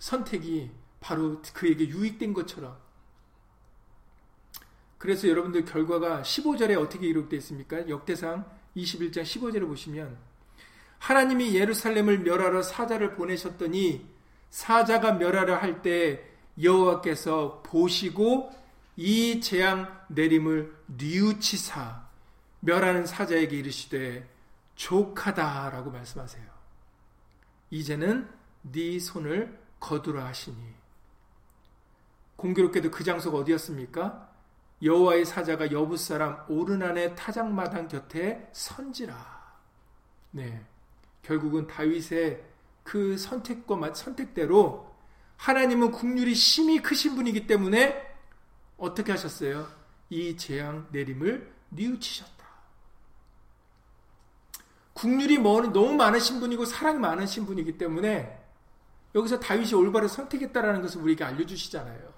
[0.00, 2.76] 선택이 바로 그에게 유익된 것처럼
[4.98, 7.88] 그래서 여러분들 결과가 15절에 어떻게 기록되어 있습니까?
[7.88, 8.44] 역대상
[8.76, 10.18] 21장 15절을 보시면
[10.98, 14.06] 하나님이 예루살렘을 멸하러 사자를 보내셨더니
[14.50, 16.26] 사자가 멸하려 할 때
[16.60, 18.50] 여호와께서 보시고
[18.96, 22.08] 이 재앙 내림을 뉘우치사
[22.60, 24.28] 멸하는 사자에게 이르시되
[24.80, 26.44] 족하다라고 말씀하세요.
[27.68, 28.28] 이제는
[28.62, 30.56] 네 손을 거두라 하시니
[32.36, 34.30] 공교롭게도 그 장소가 어디였습니까?
[34.82, 39.58] 여호와의 사자가 여부 사람 오르난의 타작마당 곁에 선지라.
[40.30, 40.64] 네.
[41.20, 42.42] 결국은 다윗의
[42.82, 44.90] 그 선택과 선택대로
[45.36, 48.16] 하나님은 국률이 심히 크신 분이기 때문에
[48.78, 49.68] 어떻게 하셨어요?
[50.08, 52.39] 이 재앙 내림을 뉘우치셨다.
[55.00, 55.38] 국률이
[55.72, 58.38] 너무 많으신 분이고 사랑이 많으신 분이기 때문에
[59.14, 62.12] 여기서 다윗이 올바로 선택했다라는 것을 우리에게 알려주시잖아요.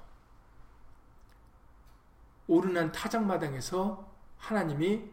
[2.48, 5.04] 오르난 타작마당에서 하나님이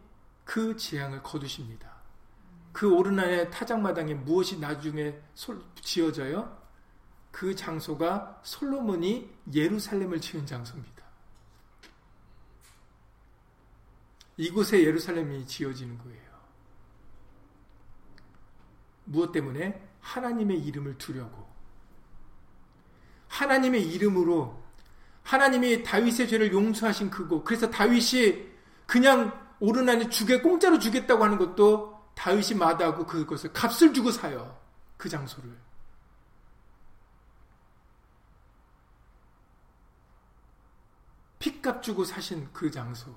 [0.44, 1.94] 그 재앙을 거두십니다.
[2.72, 5.20] 그 오르난의 타작마당에 무엇이 나중에
[5.80, 6.60] 지어져요?
[7.30, 11.04] 그 장소가 솔로몬이 예루살렘을 지은 장소입니다.
[14.38, 16.29] 이곳에 예루살렘이 지어지는 거예요.
[19.10, 19.88] 무엇 때문에?
[20.00, 21.48] 하나님의 이름을 두려고.
[23.28, 24.60] 하나님의 이름으로
[25.24, 27.44] 하나님이 다윗의 죄를 용서하신 그곳.
[27.44, 28.48] 그래서 다윗이
[28.86, 34.58] 그냥 오르난이 주게 공짜로 주겠다고 하는 것도 다윗이 마다하고 그것을 값을 주고 사요.
[34.96, 35.56] 그 장소를.
[41.40, 43.14] 핏값 주고 사신 그 장소.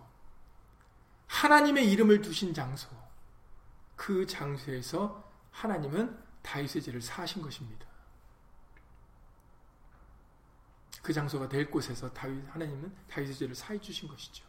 [1.27, 2.89] 하나님의 이름을 두신 장소.
[3.95, 5.22] 그 장소에서
[5.53, 7.87] 하나님은 다윗의 죄를 사하신 것입니다.
[11.01, 14.45] 그 장소가 될 곳에서 다윗 하나님은 다윗의 죄를 사해 주신 것이죠.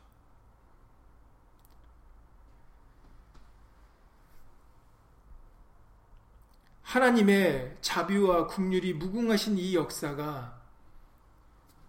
[6.82, 10.62] 하나님의 자비와 국률이 무궁하신 이 역사가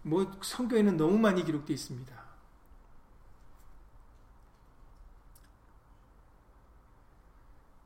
[0.02, 2.25] 뭐 성경에는 너무 많이 기록되어 있습니다.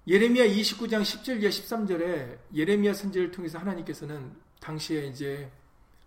[0.07, 5.51] 예레미야 29장 10절 이하 13절에 예레미야 선지를 통해서 하나님께서는 당시에 이제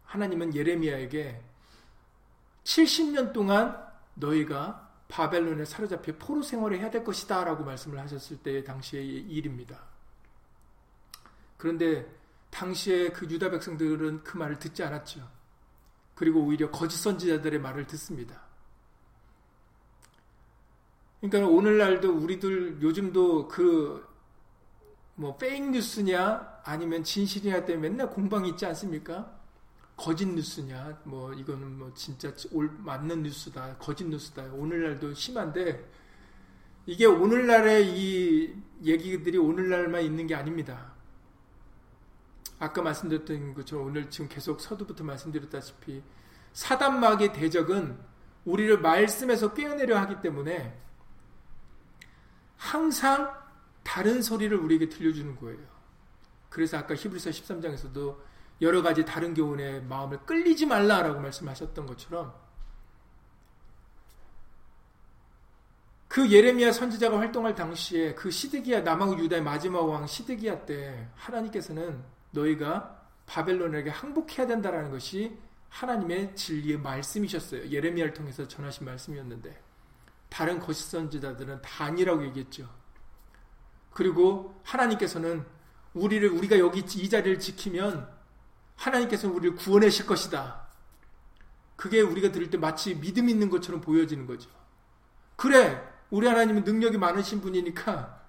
[0.06, 1.42] 하나님은 예레미야에게
[2.64, 3.78] 70년 동안
[4.16, 9.80] 너희가 바벨론에 사로잡혀 포로 생활을 해야 될 것이다 라고 말씀을 하셨을 때 당시의 일입니다.
[11.58, 12.06] 그런데
[12.50, 15.28] 당시에 그 유다 백성들은 그 말을 듣지 않았죠.
[16.16, 18.42] 그리고 오히려 거짓 선지자들의 말을 듣습니다.
[21.24, 24.14] 그러니까 오늘날도 우리들 요즘도 그
[25.16, 29.40] 뭐 페이크 뉴스냐 아니면 진실이냐 때문에 맨날 공방이 있지 않습니까?
[29.96, 35.88] 거짓 뉴스냐 뭐 이거는 뭐 진짜 올 맞는 뉴스다 거짓 뉴스다 오늘날도 심한데
[36.88, 40.94] 이게 오늘날의 이 얘기들이 오늘날만 있는 게 아닙니다.
[42.58, 46.02] 아까 말씀드렸던 것처럼 오늘 지금 계속 서두부터 말씀드렸다시피
[46.54, 47.98] 사단마귀의 대적은
[48.46, 50.78] 우리를 말씀에서 꿰어내려 하기 때문에
[52.63, 53.30] 항상
[53.84, 55.60] 다른 소리를 우리에게 들려주는 거예요.
[56.49, 58.17] 그래서 아까 히브리서 13장에서도
[58.62, 62.34] 여러 가지 다른 교훈에 마음을 끌리지 말라라고 말씀하셨던 것처럼
[66.08, 73.04] 그 예레미야 선지자가 활동할 당시에 그 시드기야 남왕 유다의 마지막 왕 시드기야 때 하나님께서는 너희가
[73.26, 75.38] 바벨론에게 항복해야 된다라는 것이
[75.69, 77.69] 하나님의 진리의 말씀이셨어요.
[77.69, 79.62] 예레미야를 통해서 전하신 말씀이었는데
[80.34, 82.67] 다른 거짓 선지자들은 다 아니라고 얘기했죠.
[83.91, 85.46] 그리고 하나님께서는
[85.93, 88.10] 우리를 우리가 여기 이 자리를 지키면
[88.76, 90.67] 하나님께서는 우리를 구원하실 것이다.
[91.76, 94.50] 그게 우리가 들을 때 마치 믿음 있는 것처럼 보여지는 거죠.
[95.36, 98.24] 그래, 우리 하나님은 능력이 많으신 분이니까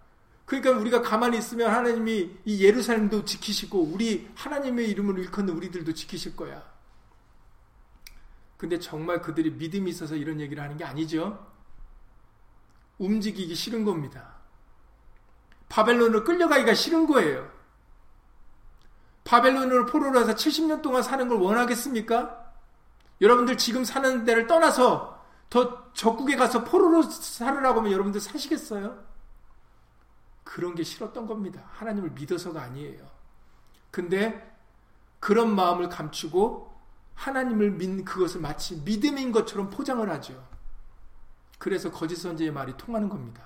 [0.44, 6.70] 그러니까 우리가 가만히 있으면 하나님이 이 예루살렘도 지키시고 우리 하나님의 이름을 일컫는 우리들도 지키실 거야.
[8.58, 11.53] 근데 정말 그들이 믿음이 있어서 이런 얘기를 하는 게 아니죠.
[12.98, 14.34] 움직이기 싫은 겁니다.
[15.68, 17.50] 바벨론으로 끌려가기가 싫은 거예요.
[19.24, 22.52] 바벨론으로 포로로 해서 70년 동안 사는 걸 원하겠습니까?
[23.20, 29.02] 여러분들 지금 사는 데를 떠나서 더 적국에 가서 포로로 살으라고 하면 여러분들 사시겠어요?
[30.42, 31.62] 그런 게 싫었던 겁니다.
[31.72, 33.08] 하나님을 믿어서가 아니에요.
[33.90, 34.54] 근데
[35.20, 36.74] 그런 마음을 감추고
[37.14, 40.46] 하나님을 믿는 그것을 마치 믿음인 것처럼 포장을 하죠.
[41.64, 43.42] 그래서 거짓 선지의 말이 통하는 겁니다.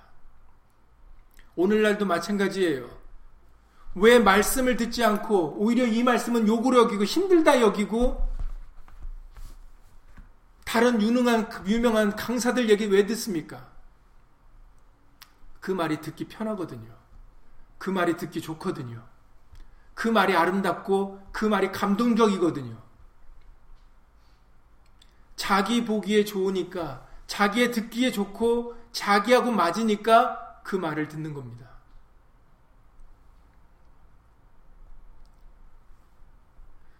[1.55, 2.89] 오늘날도 마찬가지예요.
[3.95, 8.29] 왜 말씀을 듣지 않고 오히려 이 말씀은 욕으로 여기고 힘들다 여기고
[10.65, 13.65] 다른 유능한 유명한 강사들 얘기 왜 듣습니까?
[15.61, 16.93] 그 말이 듣기 편하거든요.
[17.77, 19.01] 그 말이 듣기 좋거든요.
[19.93, 22.75] 그 말이 아름답고 그 말이 감동적이거든요.
[25.37, 31.69] 자기 보기에 좋으니까, 자기의 듣기에 좋고, 자기하고 맞으니까 그 말을 듣는 겁니다.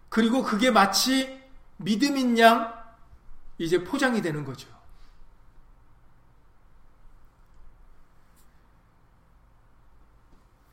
[0.10, 1.42] 그리고 그게 마치
[1.78, 2.74] 믿음인 양
[3.58, 4.70] 이제 포장이 되는 거죠.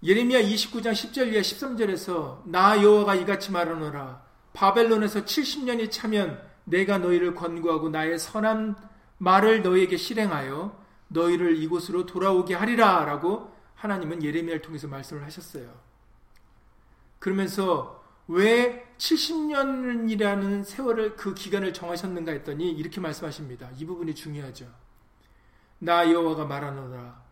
[0.02, 7.88] 예레미야 29장 10절 이하 13절에서 나 여호와가 이같이 말하노라 바벨론에서 70년이 차면 내가 너희를 권고하고
[7.88, 8.76] 나의 선한
[9.18, 15.72] 말을 너희에게 실행하여 너희를 이곳으로 돌아오게 하리라라고 하나님은 예레미야를 통해서 말씀을 하셨어요.
[17.18, 23.70] 그러면서 왜 70년이라는 세월을 그 기간을 정하셨는가 했더니 이렇게 말씀하십니다.
[23.76, 24.66] 이 부분이 중요하죠.
[25.78, 27.22] 나 여호와가 말하노라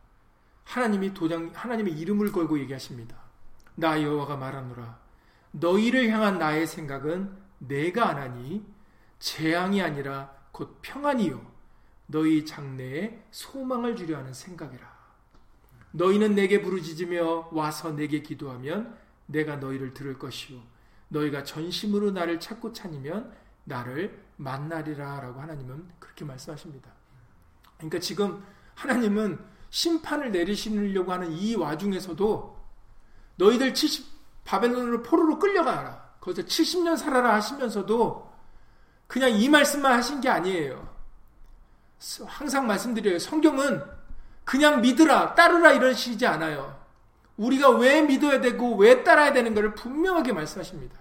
[0.64, 3.16] 하나님이 도장 하나님의 이름을 걸고 얘기하십니다.
[3.74, 4.98] 나 여호와가 말하노라
[5.50, 8.64] 너희를 향한 나의 생각은 내가 안하니
[9.18, 11.53] 재앙이 아니라 곧 평안이요
[12.06, 14.94] 너희 장래에 소망을 주려 하는 생각이라.
[15.92, 20.60] 너희는 내게 부르짖으며 와서 내게 기도하면 내가 너희를 들을 것이요
[21.08, 23.32] 너희가 전심으로 나를 찾고 찾으면
[23.64, 26.90] 나를 만나리라라고 하나님은 그렇게 말씀하십니다.
[27.76, 28.44] 그러니까 지금
[28.74, 29.38] 하나님은
[29.70, 32.64] 심판을 내리시려고 하는 이 와중에서도
[33.36, 34.06] 너희들 70
[34.44, 36.16] 바벨론으로 포로로 끌려가라.
[36.20, 38.32] 거기서 70년 살아라 하시면서도
[39.06, 40.93] 그냥 이 말씀만 하신 게 아니에요.
[42.26, 43.18] 항상 말씀드려요.
[43.18, 43.82] 성경은
[44.44, 46.78] 그냥 믿으라, 따르라 이러시지 않아요.
[47.36, 50.96] 우리가 왜 믿어야 되고 왜 따라야 되는 것을 분명하게 말씀하십니다.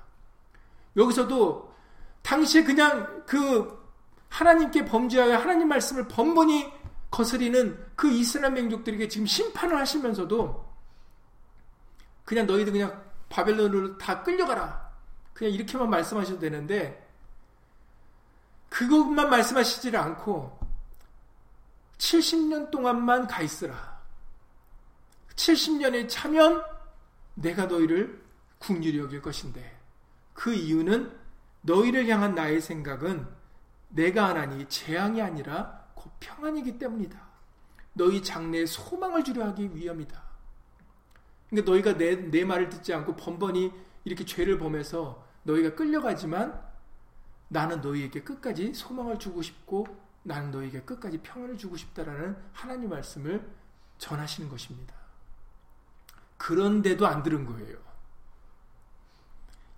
[0.96, 1.74] 여기서도
[2.22, 3.84] 당시에 그냥 그
[4.30, 6.72] 하나님께 범죄하여 하나님 말씀을 번번이
[7.12, 10.74] 거스리는 그 이스라엘 민족들에게 지금 심판을 하시면서도
[12.26, 14.92] 그냥 너희들 그냥 바벨론으로 다 끌려가라.
[15.34, 17.08] 그냥 이렇게만 말씀하셔도 되는데
[18.70, 20.63] 그것만 말씀하시지를 않고
[21.98, 24.02] 70년 동안만 가 있으라.
[25.36, 26.64] 70년에 차면
[27.36, 28.24] 내가 너희를
[28.60, 29.80] 국률이 여길 것인데
[30.34, 31.18] 그 이유는
[31.62, 33.28] 너희를 향한 나의 생각은
[33.90, 37.22] 내가 하나니 재앙이 아니라 곧 평안이기 때문이다.
[37.94, 40.22] 너희 장래에 소망을 주려 하기 위함이다.
[41.50, 43.72] 그러니까 너희가 내, 내 말을 듣지 않고 번번이
[44.04, 46.60] 이렇게 죄를 범해서 너희가 끌려가지만
[47.50, 49.86] 나는 너희에게 끝까지 소망을 주고 싶고
[50.24, 53.48] 나는 너희에게 끝까지 평안을 주고 싶다라는 하나님 말씀을
[53.98, 54.96] 전하시는 것입니다.
[56.38, 57.78] 그런데도 안 들은 거예요.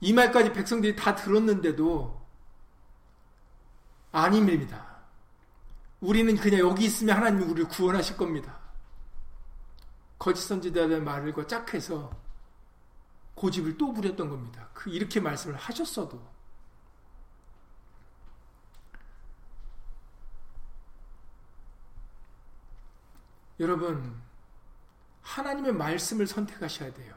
[0.01, 2.25] 이 말까지 백성들이 다 들었는데도
[4.11, 4.95] 아닙니다.
[5.99, 8.59] 우리는 그냥 여기 있으면 하나님이 우리를 구원하실 겁니다.
[10.17, 12.11] 거짓 선지자들의 말을 짝해서
[13.35, 14.69] 고집을 또 부렸던 겁니다.
[14.73, 16.34] 그 이렇게 말씀을 하셨어도
[23.59, 24.15] 여러분
[25.21, 27.15] 하나님의 말씀을 선택하셔야 돼요.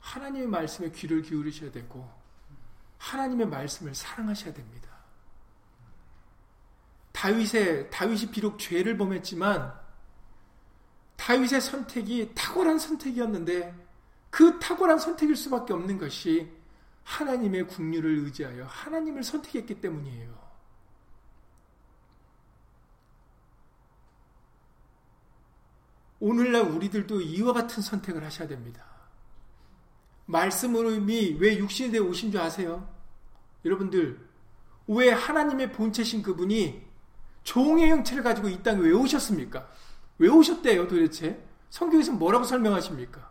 [0.00, 2.08] 하나님의 말씀에 귀를 기울이셔야 되고
[2.98, 4.90] 하나님의 말씀을 사랑하셔야 됩니다.
[7.12, 9.72] 다윗의 다윗이 비록 죄를 범했지만
[11.16, 13.74] 다윗의 선택이 탁월한 선택이었는데
[14.30, 16.52] 그 탁월한 선택일 수밖에 없는 것이
[17.04, 20.43] 하나님의 국류를 의지하여 하나님을 선택했기 때문이에요.
[26.24, 28.82] 오늘날 우리들도 이와 같은 선택을 하셔야 됩니다.
[30.24, 32.88] 말씀으로이 왜 육신이 되어 오신 줄 아세요?
[33.62, 34.26] 여러분들,
[34.86, 36.82] 왜 하나님의 본체신 그분이
[37.42, 39.68] 종의 형체를 가지고 이 땅에 왜 오셨습니까?
[40.16, 41.46] 왜 오셨대요 도대체?
[41.68, 43.30] 성경에서 뭐라고 설명하십니까?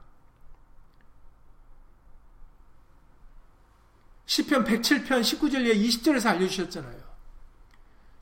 [4.27, 7.12] 시편 107편 19절 에 20절에서 알려주셨잖아요.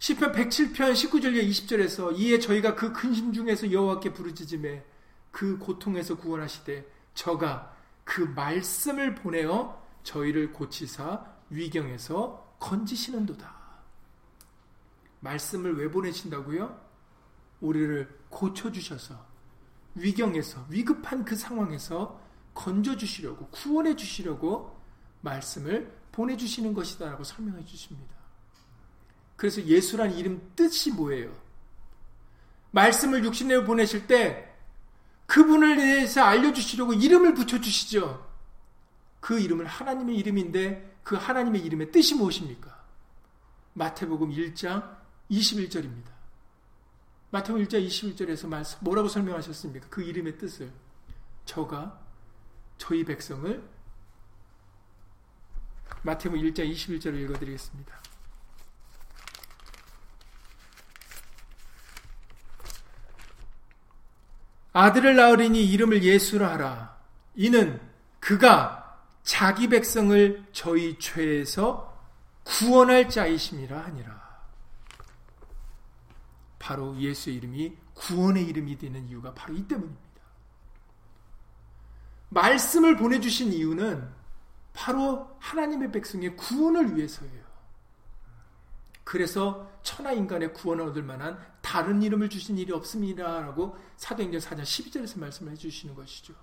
[0.02, 4.84] 시편 107편 19절 20절에서 이에 저희가 그 근심 중에서 여호와께 부르짖음에
[5.30, 13.54] 그 고통에서 구원하시되 저가 그 말씀을 보내어 저희를 고치사 위경에서 건지시는도다.
[15.20, 16.82] 말씀을 왜 보내신다고요?
[17.60, 19.24] 우리를 고쳐주셔서
[19.93, 22.20] 위경에서 위급한 그 상황에서
[22.56, 24.82] 건져주시려고 구원해 주시려고
[25.22, 28.20] 말씀을 보내주시는 것이다라고 설명해 주십니다.
[29.42, 31.36] 그래서 예수란 이름 뜻이 뭐예요?
[32.70, 34.54] 말씀을 육신내로 보내실 때
[35.26, 38.32] 그분을 대해서 알려주시려고 이름을 붙여주시죠.
[39.20, 42.86] 그 이름은 하나님의 이름인데 그 하나님의 이름의 뜻이 무엇입니까?
[43.74, 44.96] 마태복음 1장
[45.32, 46.12] 21절입니다.
[47.32, 49.88] 마태복음 1장 21절에서 뭐라고 설명하셨습니까?
[49.89, 50.72] 그 이름의 뜻을
[51.46, 52.00] 저가
[52.78, 53.68] 저희 백성을
[56.04, 58.11] 마태복음 1장 21절을 읽어드리겠습니다.
[64.74, 66.97] 아들을 낳으리니 이름을 예수라 하라.
[67.36, 67.80] 이는
[68.19, 71.91] 그가 자기 백성을 저희 죄에서
[72.43, 74.22] 구원할 자이심이라 하니라.
[76.59, 80.01] 바로 예수의 이름이 구원의 이름이 되는 이유가 바로 이 때문입니다.
[82.30, 84.07] 말씀을 보내주신 이유는
[84.74, 87.41] 바로 하나님의 백성의 구원을 위해서예요.
[89.03, 91.38] 그래서 천하 인간의 구원을 얻을 만한
[91.72, 96.34] 다른 이름을 주신 일이 없습니다 라고 사도행전 4장 12절에서 말씀해 주시는 것이죠.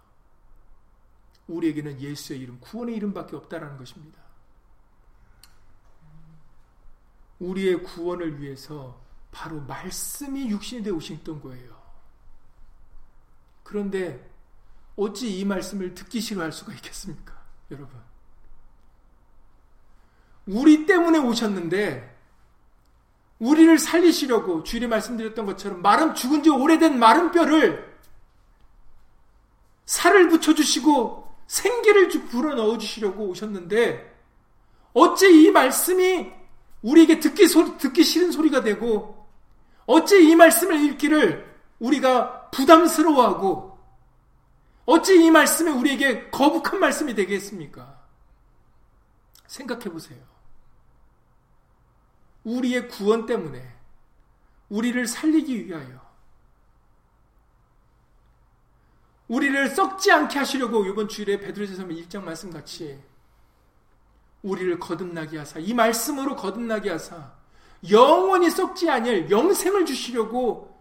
[1.49, 4.23] 우리에게는 예수의 이름, 구원의 이름밖에 없다라는 것입니다.
[7.41, 8.99] 우리의 구원을 위해서
[9.31, 11.79] 바로 말씀이 육신이 되어 오셨던 거예요.
[13.63, 14.31] 그런데
[14.97, 17.39] 어찌 이 말씀을 듣기 싫어할 수가 있겠습니까?
[17.71, 18.01] 여러분.
[20.47, 22.18] 우리 때문에 오셨는데
[23.39, 27.97] 우리를 살리시려고 주일에 말씀드렸던 것처럼 마름 죽은 지 오래된 마른 뼈를
[29.87, 34.17] 살을 붙여 주시고 생기를 불어 넣어 주시려고 오셨는데
[34.93, 36.31] 어찌 이 말씀이
[36.83, 39.27] 우리에게 듣기, 소, 듣기 싫은 소리가 되고
[39.87, 43.79] 어찌 이 말씀을 읽기를 우리가 부담스러워하고
[44.85, 47.99] 어찌 이 말씀이 우리에게 거북한 말씀이 되겠습니까?
[49.47, 50.19] 생각해 보세요.
[52.45, 53.77] 우리의 구원 때문에
[54.69, 56.07] 우리를 살리기 위하여
[59.29, 62.99] 우리를 썩지 않게 하시려고 이번 주일에 베드로전서 1장 말씀 같이
[64.43, 67.37] 우리를 거듭나게 하사 이 말씀으로 거듭나게 하사
[67.91, 70.81] 영원히 썩지 아니할 영생을 주시려고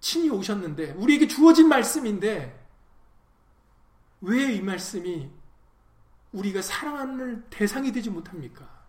[0.00, 2.58] 친히 오셨는데 우리에게 주어진 말씀인데
[4.22, 5.30] 왜 이 말씀이
[6.32, 8.79] 우리가 사랑하는 대상이 되지 못합니까?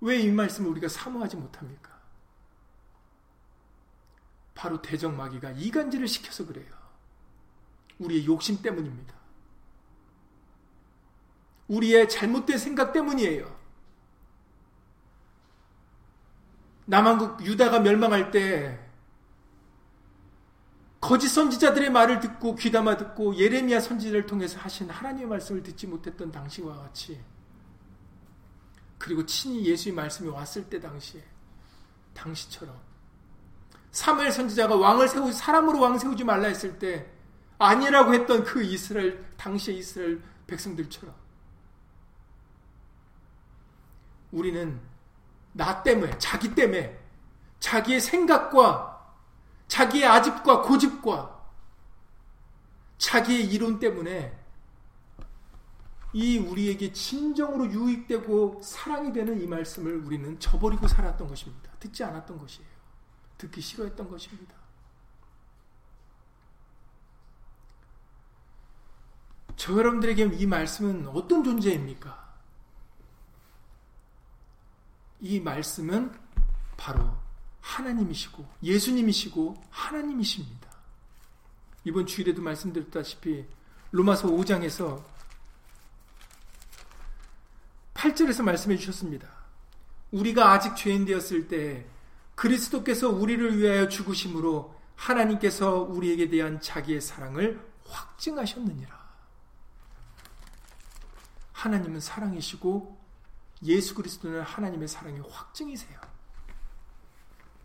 [0.00, 1.98] 왜 이 말씀을 우리가 사모하지 못합니까?
[4.54, 6.66] 바로 대적마귀가 이간질을 시켜서 그래요.
[7.98, 9.14] 우리의 욕심 때문입니다.
[11.68, 13.56] 우리의 잘못된 생각 때문이에요.
[16.86, 18.78] 남한국 유다가 멸망할 때
[21.00, 26.76] 거짓 선지자들의 말을 듣고 귀담아 듣고 예레미야 선지자를 통해서 하신 하나님의 말씀을 듣지 못했던 당시와
[26.78, 27.20] 같이
[28.98, 31.22] 그리고 친히 예수의 말씀이 왔을 때 당시에
[32.14, 32.76] 당시처럼.
[33.92, 37.10] 사무엘 선지자가 왕을 세우지 사람으로 왕 세우지 말라 했을 때
[37.58, 41.14] 아니라고 했던 그 이스라엘 당시의 이스라엘 백성들처럼.
[44.30, 44.80] 우리는
[45.52, 46.98] 나 때문에 자기 때문에
[47.60, 49.16] 자기의 생각과
[49.68, 51.38] 자기의 아집과 고집과
[52.98, 54.37] 자기의 이론 때문에
[56.18, 61.70] 이 우리에게 진정으로 유익되고 사랑이 되는 이 말씀을 우리는 저버리고 살았던 것입니다.
[61.78, 62.68] 듣지 않았던 것이에요.
[63.38, 64.52] 듣기 싫어했던 것입니다.
[69.54, 72.34] 저 여러분들에게 이 말씀은 어떤 존재입니까?
[75.20, 76.12] 이 말씀은
[76.76, 77.16] 바로
[77.60, 80.68] 하나님이시고 예수님이시고 하나님이십니다.
[81.84, 83.46] 이번 주일에도 말씀드렸다시피
[83.92, 85.17] 로마서 5장에서
[87.98, 89.28] 8절에서 말씀해 주셨습니다.
[90.12, 91.84] 우리가 아직 죄인 되었을 때
[92.36, 98.96] 그리스도께서 우리를 위하여 죽으심으로 하나님께서 우리에게 대한 자기의 사랑을 확증하셨느니라.
[101.52, 102.96] 하나님은 사랑이시고
[103.64, 106.00] 예수 그리스도는 하나님의 사랑의 확증이세요.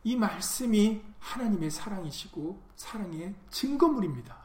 [0.03, 4.35] 이 말씀이 하나님의 사랑이시고 사랑의 증거물입니다.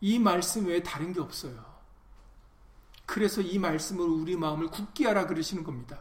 [0.00, 1.77] 이 말씀 외에 다른 게 없어요.
[3.08, 5.98] 그래서 이 말씀으로 우리 마음을 굳게 하라 그러시는 겁니다.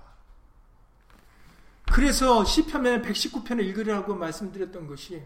[1.89, 5.23] 그래서 시편의 119편을 읽으라고 말씀드렸던 것이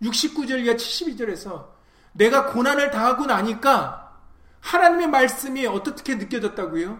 [0.00, 1.68] 69절 이하 72절에서
[2.12, 4.18] 내가 고난을 당하고 나니까
[4.60, 6.98] 하나님의 말씀이 어떻게 느껴졌다고요?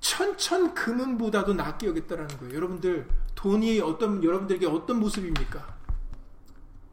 [0.00, 2.54] 천천 금은보다도 낫게 여겼다라는 거예요.
[2.54, 5.74] 여러분들 돈이 어떤 여러분들에게 어떤 모습입니까?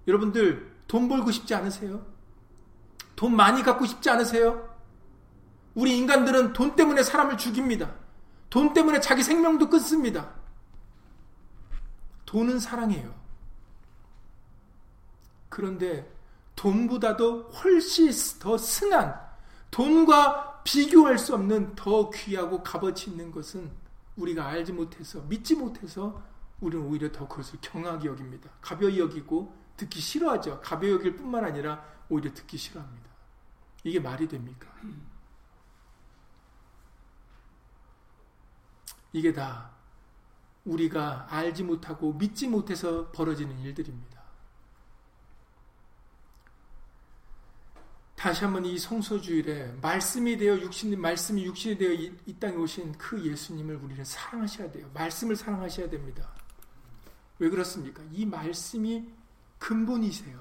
[0.07, 2.05] 여러분들 돈 벌고 싶지 않으세요?
[3.17, 4.68] 돈 많이 갖고 싶지 않으세요?
[5.75, 7.93] 우리 인간들은 돈 때문에 사람을 죽입니다.
[8.49, 10.31] 돈 때문에 자기 생명도 끊습니다.
[12.25, 13.13] 돈은 사랑해요.
[15.49, 16.11] 그런데
[16.55, 19.19] 돈보다도 훨씬 더 승한
[19.71, 23.71] 돈과 비교할 수 없는 더 귀하고 값어치 있는 것은
[24.17, 26.21] 우리가 알지 못해서 믿지 못해서
[26.59, 28.49] 우리는 오히려 더 그것을 경하게 여깁니다.
[28.61, 30.59] 가벼이 여기고 듣기 싫어하죠.
[30.61, 33.09] 가벼이 여길 뿐만 아니라 오히려 듣기 싫어합니다.
[33.83, 34.67] 이게 말이 됩니까?
[39.13, 39.71] 이게 다
[40.65, 44.19] 우리가 알지 못하고 믿지 못해서 벌어지는 일들입니다.
[48.15, 53.23] 다시 한번 이 성소주일에 말씀이 되어 육신 말씀이 육신이 되어 이, 이, 땅에 오신 그
[53.25, 54.91] 예수님을 우리는 사랑하셔야 돼요.
[54.93, 56.29] 말씀을 사랑하셔야 됩니다.
[57.39, 58.03] 왜 그렇습니까?
[58.11, 59.05] 이 말씀이
[59.57, 60.37] 근본이세요.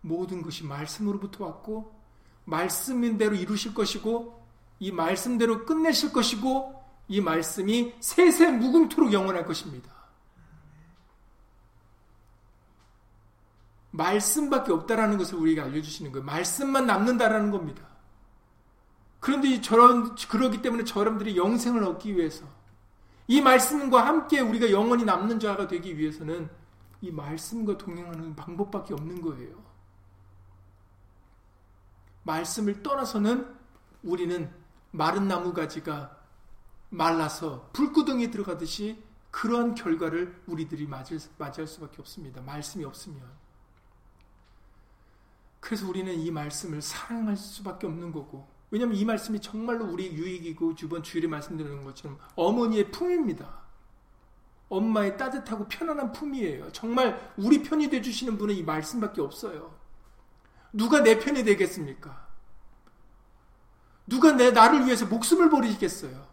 [0.00, 1.94] 모든 것이 말씀으로부터 왔고
[2.46, 4.42] 말씀인대로 이루실 것이고
[4.78, 6.77] 이 말씀대로 끝내실 것이고
[7.08, 9.90] 이 말씀이 세세 무궁토록 영원할 것입니다.
[13.90, 16.24] 말씀밖에 없다라는 것을 우리에게 알려주시는 거예요.
[16.24, 17.82] 말씀만 남는다라는 겁니다.
[19.20, 22.44] 그런데 저런 그러기 때문에 저람들이 영생을 얻기 위해서
[23.26, 26.48] 이 말씀과 함께 우리가 영원히 남는 자가 되기 위해서는
[27.00, 29.56] 이 말씀과 동행하는 방법밖에 없는 거예요.
[32.22, 33.54] 말씀을 떠나서는
[34.02, 34.50] 우리는
[34.90, 36.17] 마른 나무 가지가
[36.90, 42.40] 말라서 불구덩이에 들어가듯이 그러한 결과를 우리들이 맞을, 맞이할 수밖에 없습니다.
[42.40, 43.22] 말씀이 없으면.
[45.60, 51.02] 그래서 우리는 이 말씀을 사랑할 수밖에 없는 거고 왜냐하면 이 말씀이 정말로 우리 유익이고 주번
[51.02, 53.66] 주일에 말씀드리는 것처럼 어머니의 품입니다.
[54.68, 56.70] 엄마의 따뜻하고 편안한 품이에요.
[56.72, 59.74] 정말 우리 편이 되주시는 분은 이 말씀밖에 없어요.
[60.72, 62.28] 누가 내 편이 되겠습니까?
[64.06, 66.27] 누가 내 나를 위해서 목숨을 버리겠어요?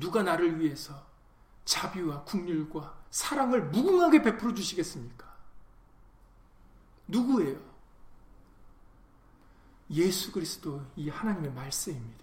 [0.00, 1.06] 누가 나를 위해서
[1.64, 5.28] 자비와 국률과 사랑을 무궁하게 베풀어 주시겠습니까?
[7.06, 7.58] 누구예요?
[9.90, 12.20] 예수 그리스도 이 하나님의 말씀입니다.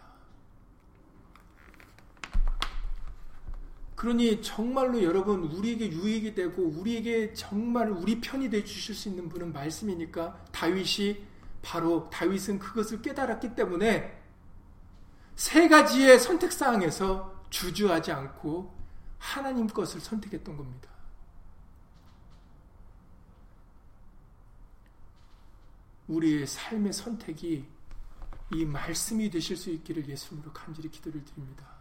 [3.96, 9.52] 그러니 정말로 여러분 우리에게 유익이 되고 우리에게 정말 우리 편이 돼 주실 수 있는 분은
[9.54, 11.26] 말씀이니까 다윗이
[11.64, 14.22] 바로 다윗은 그것을 깨달았기 때문에
[15.36, 18.76] 세 가지의 선택 사항에서 주저하지 않고
[19.18, 20.90] 하나님 것을 선택했던 겁니다.
[26.08, 27.68] 우리의 삶의 선택이
[28.54, 31.77] 이 말씀이 되실 수 있기를 예수님으로 간절히 기도를 드립니다.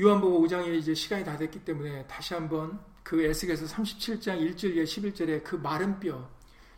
[0.00, 5.56] 요한복음 5장에 이제 시간이 다 됐기 때문에 다시 한번 그 에스겔서 37장 1절 11절에 그
[5.56, 6.26] 마른 뼈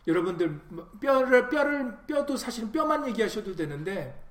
[0.07, 0.59] 여러분들
[0.99, 4.21] 뼈를 뼈를 뼈도 사실은 뼈만 얘기하셔도 되는데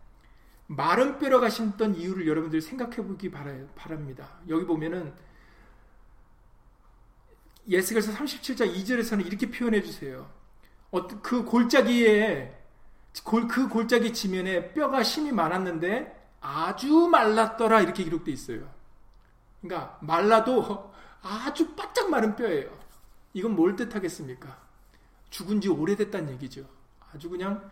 [0.67, 4.29] 마른 뼈로 가셨던 이유를 여러분들 생각해 보기 바랍니다.
[4.49, 5.15] 여기 보면은
[7.67, 10.31] 예스겔서 37장 2절에서는 이렇게 표현해 주세요.
[11.23, 12.59] 그 골짜기에
[13.25, 18.82] 그 골짜기 지면에 뼈가 힘이 많았는데 아주 말랐더라 이렇게 기록되어 있어요.
[19.63, 20.93] 그러니까 말라도
[21.23, 22.77] 아주 바짝 마른 뼈예요.
[23.33, 24.61] 이건 뭘 뜻하겠습니까?
[25.31, 26.69] 죽은 지 오래됐다는 얘기죠.
[27.13, 27.71] 아주 그냥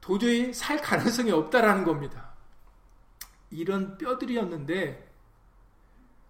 [0.00, 2.30] 도저히 살 가능성이 없다라는 겁니다.
[3.50, 5.10] 이런 뼈들이었는데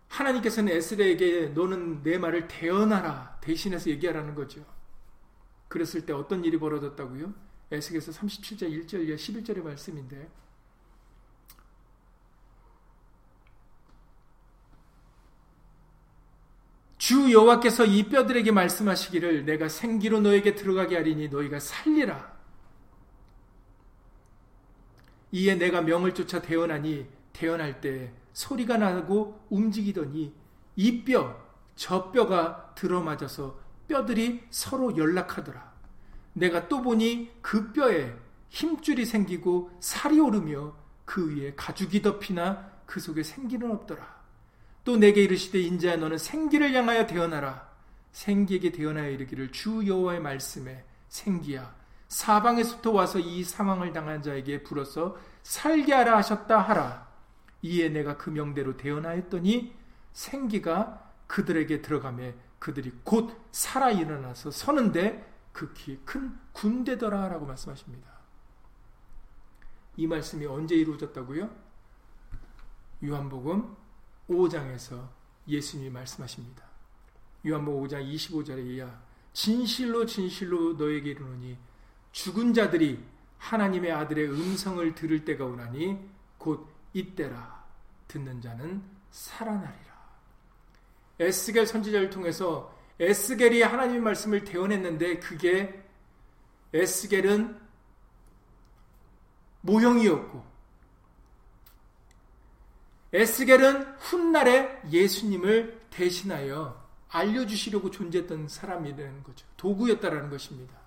[0.08, 4.64] 하나님께서는 에스레에게 너는 내 말을 대언하라 대신해서 얘기하라는 거죠.
[5.68, 7.32] 그랬을 때 어떤 일이 벌어졌다고요?
[7.70, 10.28] 에스겔서 37장 1절 11절의 말씀인데
[17.00, 22.30] 주 여호와께서 이 뼈들에게 말씀하시기를 내가 생기로 너에게 들어가게 하리니 너희가 살리라.
[25.32, 30.34] 이에 내가 명을 쫓아 대언하니 대언할 때 소리가 나고 움직이더니
[30.76, 31.40] 이 뼈,
[31.74, 35.72] 저 뼈가 들어맞아서 뼈들이 서로 연락하더라.
[36.34, 38.14] 내가 또 보니 그 뼈에
[38.50, 40.76] 힘줄이 생기고 살이 오르며
[41.06, 44.19] 그 위에 가죽이 덮이나 그 속에 생기는 없더라.
[44.84, 47.70] 또 내게 이르시되 인자야 너는 생기를 향하여 대언하라
[48.12, 51.74] 생기에게 대언하여 이르기를 주 여호와의 말씀에 생기야
[52.08, 57.08] 사방에서부터 와서 이 상황을 당한 자에게 불어서 살게 하라 하셨다 하라
[57.62, 59.74] 이에 내가 그 명대로 대언하였더니
[60.12, 68.08] 생기가 그들에게 들어가매 그들이 곧 살아 일어나서 서는데 극히 큰 군대더라 라고 말씀하십니다.
[69.96, 71.50] 이 말씀이 언제 이루어졌다고요?
[73.04, 73.76] 요한복음
[74.30, 75.08] 5장에서
[75.48, 76.64] 예수님이 말씀하십니다.
[77.46, 79.02] 요한복음 5장 25절에 이야
[79.32, 81.58] 진실로 진실로 너에게 이르노니
[82.12, 83.02] 죽은 자들이
[83.38, 85.98] 하나님의 아들의 음성을 들을 때가 오나니
[86.38, 87.64] 곧 이때라
[88.08, 89.90] 듣는 자는 살아나리라.
[91.18, 95.82] 에스겔 선지자를 통해서 에스겔이 하나님의 말씀을 대언했는데 그게
[96.72, 97.58] 에스겔은
[99.62, 100.49] 모형이었고
[103.12, 109.46] 에스겔은 훗날에 예수님을 대신하여 알려주시려고 존재했던 사람이라는 거죠.
[109.56, 110.78] 도구였다라는 것입니다.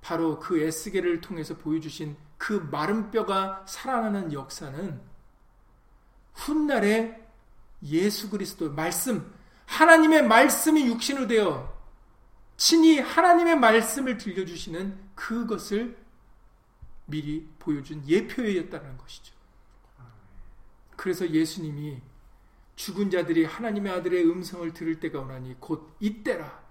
[0.00, 5.00] 바로 그 에스겔을 통해서 보여주신 그 마른 뼈가 살아나는 역사는
[6.32, 7.20] 훗날에
[7.82, 9.32] 예수 그리스도 말씀,
[9.66, 11.80] 하나님의 말씀이 육신으로 되어
[12.56, 15.96] 친히 하나님의 말씀을 들려주시는 그것을
[17.06, 19.34] 미리 보여준 예표였다는 것이죠.
[21.00, 21.98] 그래서 예수님이
[22.76, 26.62] 죽은 자들이 하나님의 아들의 음성을 들을 때가 오나니 곧 이때라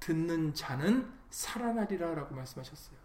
[0.00, 2.96] 듣는 자는 살아나리라 라고 말씀하셨어요.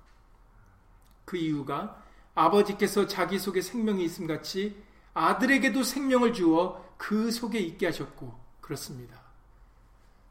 [1.25, 2.01] 그 이유가
[2.33, 4.81] 아버지께서 자기 속에 생명이 있음 같이
[5.13, 9.21] 아들에게도 생명을 주어 그 속에 있게 하셨고 그렇습니다.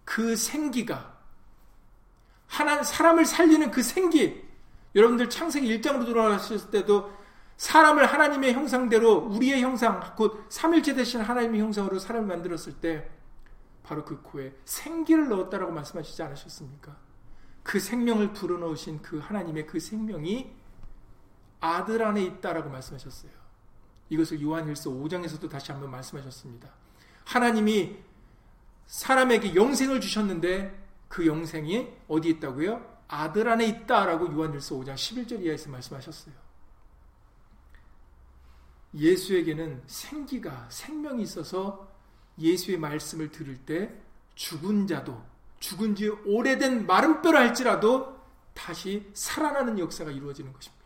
[0.06, 1.18] 그 생기가
[2.46, 4.48] 하나 사람을 살리는 그 생기
[4.94, 7.17] 여러분들 창세기 1장으로 돌아가셨을 때도
[7.58, 13.10] 사람을 하나님의 형상대로 우리의 형상, 곧 삼일체 대신 하나님의 형상으로 사람을 만들었을 때
[13.82, 16.96] 바로 그 코에 생기를 넣었다라고 말씀하시지 않으셨습니까?
[17.64, 20.54] 그 생명을 불어넣으신 그 하나님의 그 생명이
[21.60, 23.32] 아들 안에 있다라고 말씀하셨어요.
[24.08, 26.70] 이것을 요한일서 5장에서도 다시 한번 말씀하셨습니다.
[27.24, 27.98] 하나님이
[28.86, 32.98] 사람에게 영생을 주셨는데 그 영생이 어디 있다고요?
[33.08, 36.47] 아들 안에 있다라고 요한일서 5장 11절 이하에서 말씀하셨어요.
[38.94, 41.88] 예수에게는 생기가 생명이 있어서
[42.38, 43.92] 예수의 말씀을 들을 때
[44.34, 45.22] 죽은 자도
[45.60, 48.18] 죽은 지 오래된 마른 뼈라 할지라도
[48.54, 50.78] 다시 살아나는 역사가 이루어지는 것입니다.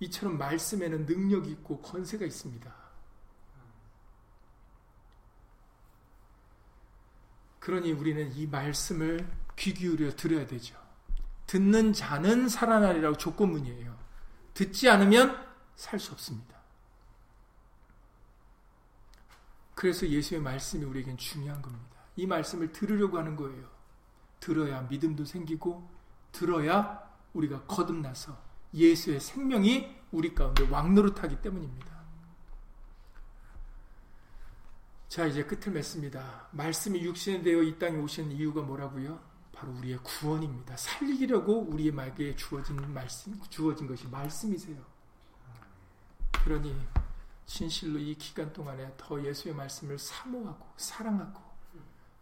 [0.00, 2.74] 이처럼 말씀에는 능력이 있고 권세가 있습니다.
[7.60, 9.26] 그러니 우리는 이 말씀을
[9.56, 10.76] 귀 기울여 들어야 되죠.
[11.46, 13.96] 듣는 자는 살아나리라고 조건문이에요.
[14.52, 15.43] 듣지 않으면
[15.76, 16.54] 살 수 없습니다.
[19.74, 21.96] 그래서 예수의 말씀이 우리에겐 중요한 겁니다.
[22.16, 23.68] 이 말씀을 들으려고 하는 거예요.
[24.40, 25.88] 들어야 믿음도 생기고
[26.32, 27.02] 들어야
[27.32, 28.38] 우리가 거듭나서
[28.72, 31.94] 예수의 생명이 우리 가운데 왕노릇하기 때문입니다.
[35.08, 36.48] 자 이제 끝을 맺습니다.
[36.52, 39.20] 말씀이 육신이 되어 이 땅에 오신 이유가 뭐라고요?
[39.52, 40.76] 바로 우리의 구원입니다.
[40.76, 44.93] 살리려고 우리에게 주어진 말씀, 주어진 것이 말씀이세요.
[46.44, 46.76] 그러니
[47.46, 51.42] 진실로 이 기간 동안에 더 예수의 말씀을 사모하고 사랑하고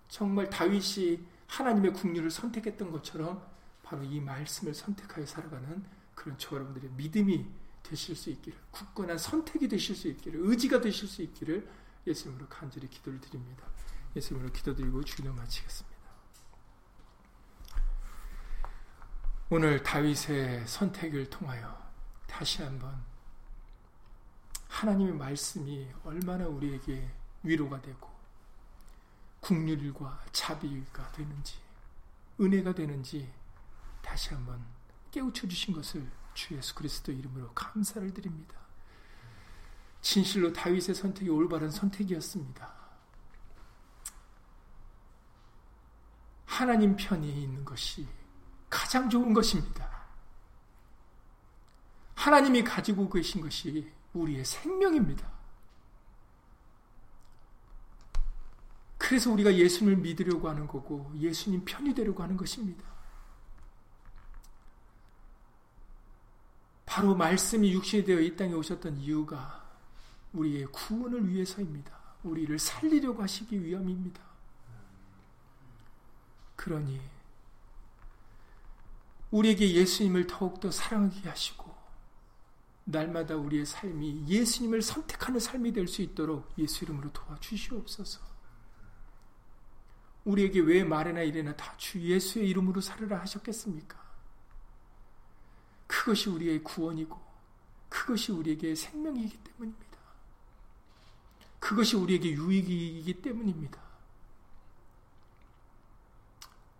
[0.06, 3.44] 정말 다윗이 하나님의 국류를 선택했던 것처럼
[3.82, 7.46] 바로 이 말씀을 선택하여 살아가는 그런 저 여러분들의 믿음이
[7.82, 11.68] 되실 수 있기를 굳건한 선택이 되실 수 있기를 의지가 되실 수 있기를
[12.06, 13.66] 예수님으로 간절히 기도를 드립니다.
[14.14, 15.98] 예수님으로 기도드리고 주기도 마치겠습니다.
[19.50, 21.76] 오늘 다윗의 선택을 통하여
[22.28, 23.11] 다시 한번
[24.72, 27.08] 하나님의 말씀이 얼마나 우리에게
[27.42, 28.10] 위로가 되고
[29.40, 31.58] 국률과 자비가 되는지
[32.40, 33.30] 은혜가 되는지
[34.00, 34.64] 다시 한번
[35.10, 38.56] 깨우쳐 주신 것을 주 예수 그리스도 이름으로 감사를 드립니다.
[40.00, 42.72] 진실로 다윗의 선택이 올바른 선택이었습니다.
[46.46, 48.08] 하나님 편에 있는 것이
[48.70, 49.90] 가장 좋은 것입니다.
[52.14, 55.30] 하나님이 가지고 계신 것이 우리의 생명입니다.
[58.98, 62.84] 그래서 우리가 예수님을 믿으려고 하는 거고 예수님 편이 되려고 하는 것입니다.
[66.86, 69.62] 바로 말씀이 육신이 되어 이 땅에 오셨던 이유가
[70.32, 71.92] 우리의 구원을 위해서입니다.
[72.22, 74.22] 우리를 살리려고 하시기 위함입니다.
[76.56, 77.00] 그러니
[79.30, 81.61] 우리에게 예수님을 더욱더 사랑하게 하시고
[82.84, 88.20] 날마다 우리의 삶이 예수님을 선택하는 삶이 될 수 있도록 예수 이름으로 도와주시옵소서.
[90.24, 94.00] 우리에게 왜 말이나 이래나 다 주 예수의 이름으로 살으라 하셨겠습니까?
[95.86, 97.20] 그것이 우리의 구원이고
[97.88, 99.98] 그것이 우리에게 생명이기 때문입니다.
[101.60, 103.80] 그것이 우리에게 유익이기 때문입니다.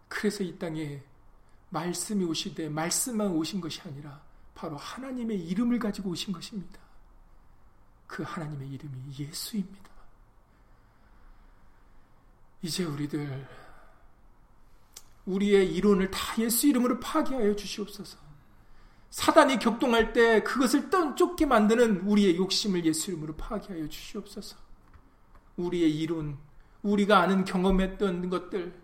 [0.09, 1.03] 그래서 이 땅에
[1.71, 4.23] 말씀이 오시되 말씀만 오신 것이 아니라
[4.63, 6.79] 바로 하나님의 이름을 가지고 오신 것입니다.
[8.07, 9.91] 그 하나님의 이름이 예수입니다.
[12.63, 13.49] 이제 우리들
[15.27, 18.19] 우리의 이론을 다 예수 이름으로 파괴하여 주시옵소서.
[19.11, 24.57] 사단이 격동할 때 그것을 쫓게 만드는 우리의 욕심을 예수 이름으로 파괴하여 주시옵소서.
[25.57, 26.39] 우리의 이론,
[26.85, 28.81] 우리가 아는 경험했던 것들,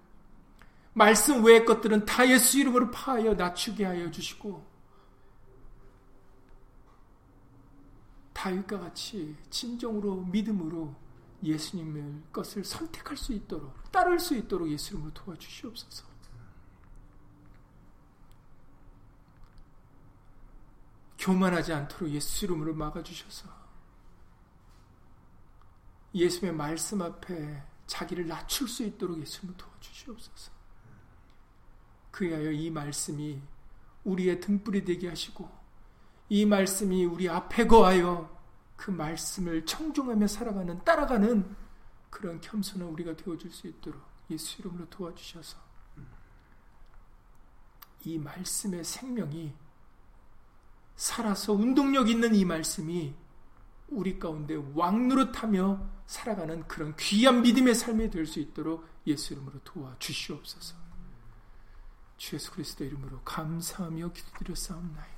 [0.93, 4.68] 말씀 외의 것들은 다 예수 이름으로 파하여 낮추게 하여 주시고,
[8.39, 10.95] 다윗과 같이 진정으로 믿음으로
[11.43, 16.07] 예수님의 것을 선택할 수 있도록 따를 수 있도록 예수 이름으로 도와주시옵소서.
[21.19, 23.49] 교만하지 않도록 예수 이름으로 막아주셔서
[26.15, 30.53] 예수의 말씀 앞에 자기를 낮출 수 있도록 예수님을 도와주시옵소서.
[32.13, 33.43] 그리하여 이 말씀이
[34.05, 35.58] 우리의 등불이 되게 하시고
[36.29, 38.29] 이 말씀이 우리 앞에 거하여
[38.77, 41.57] 그 말씀을 청종하며 살아가는 따라가는
[42.11, 44.01] 그런 겸손한 우리가 되어줄 수 있도록
[44.31, 45.57] 예수 이름으로 도와주셔서
[48.05, 49.53] 이 말씀의 생명이
[50.97, 53.15] 살아서 운동력 있는 이 말씀이
[53.89, 60.77] 우리 가운데 왕노릇하며 살아가는 그런 귀한 믿음의 삶이 될 수 있도록 예수 이름으로 도와주시옵소서.
[62.17, 65.18] 주 예수 그리스도 이름으로 감사하며 기도드렸사옵나이다.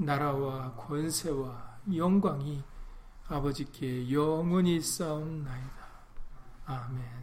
[0.00, 2.64] 나라와 권세와 영광이
[3.28, 5.70] 아버지께 영원히 쌓옵나이다.
[6.64, 7.20] 아멘.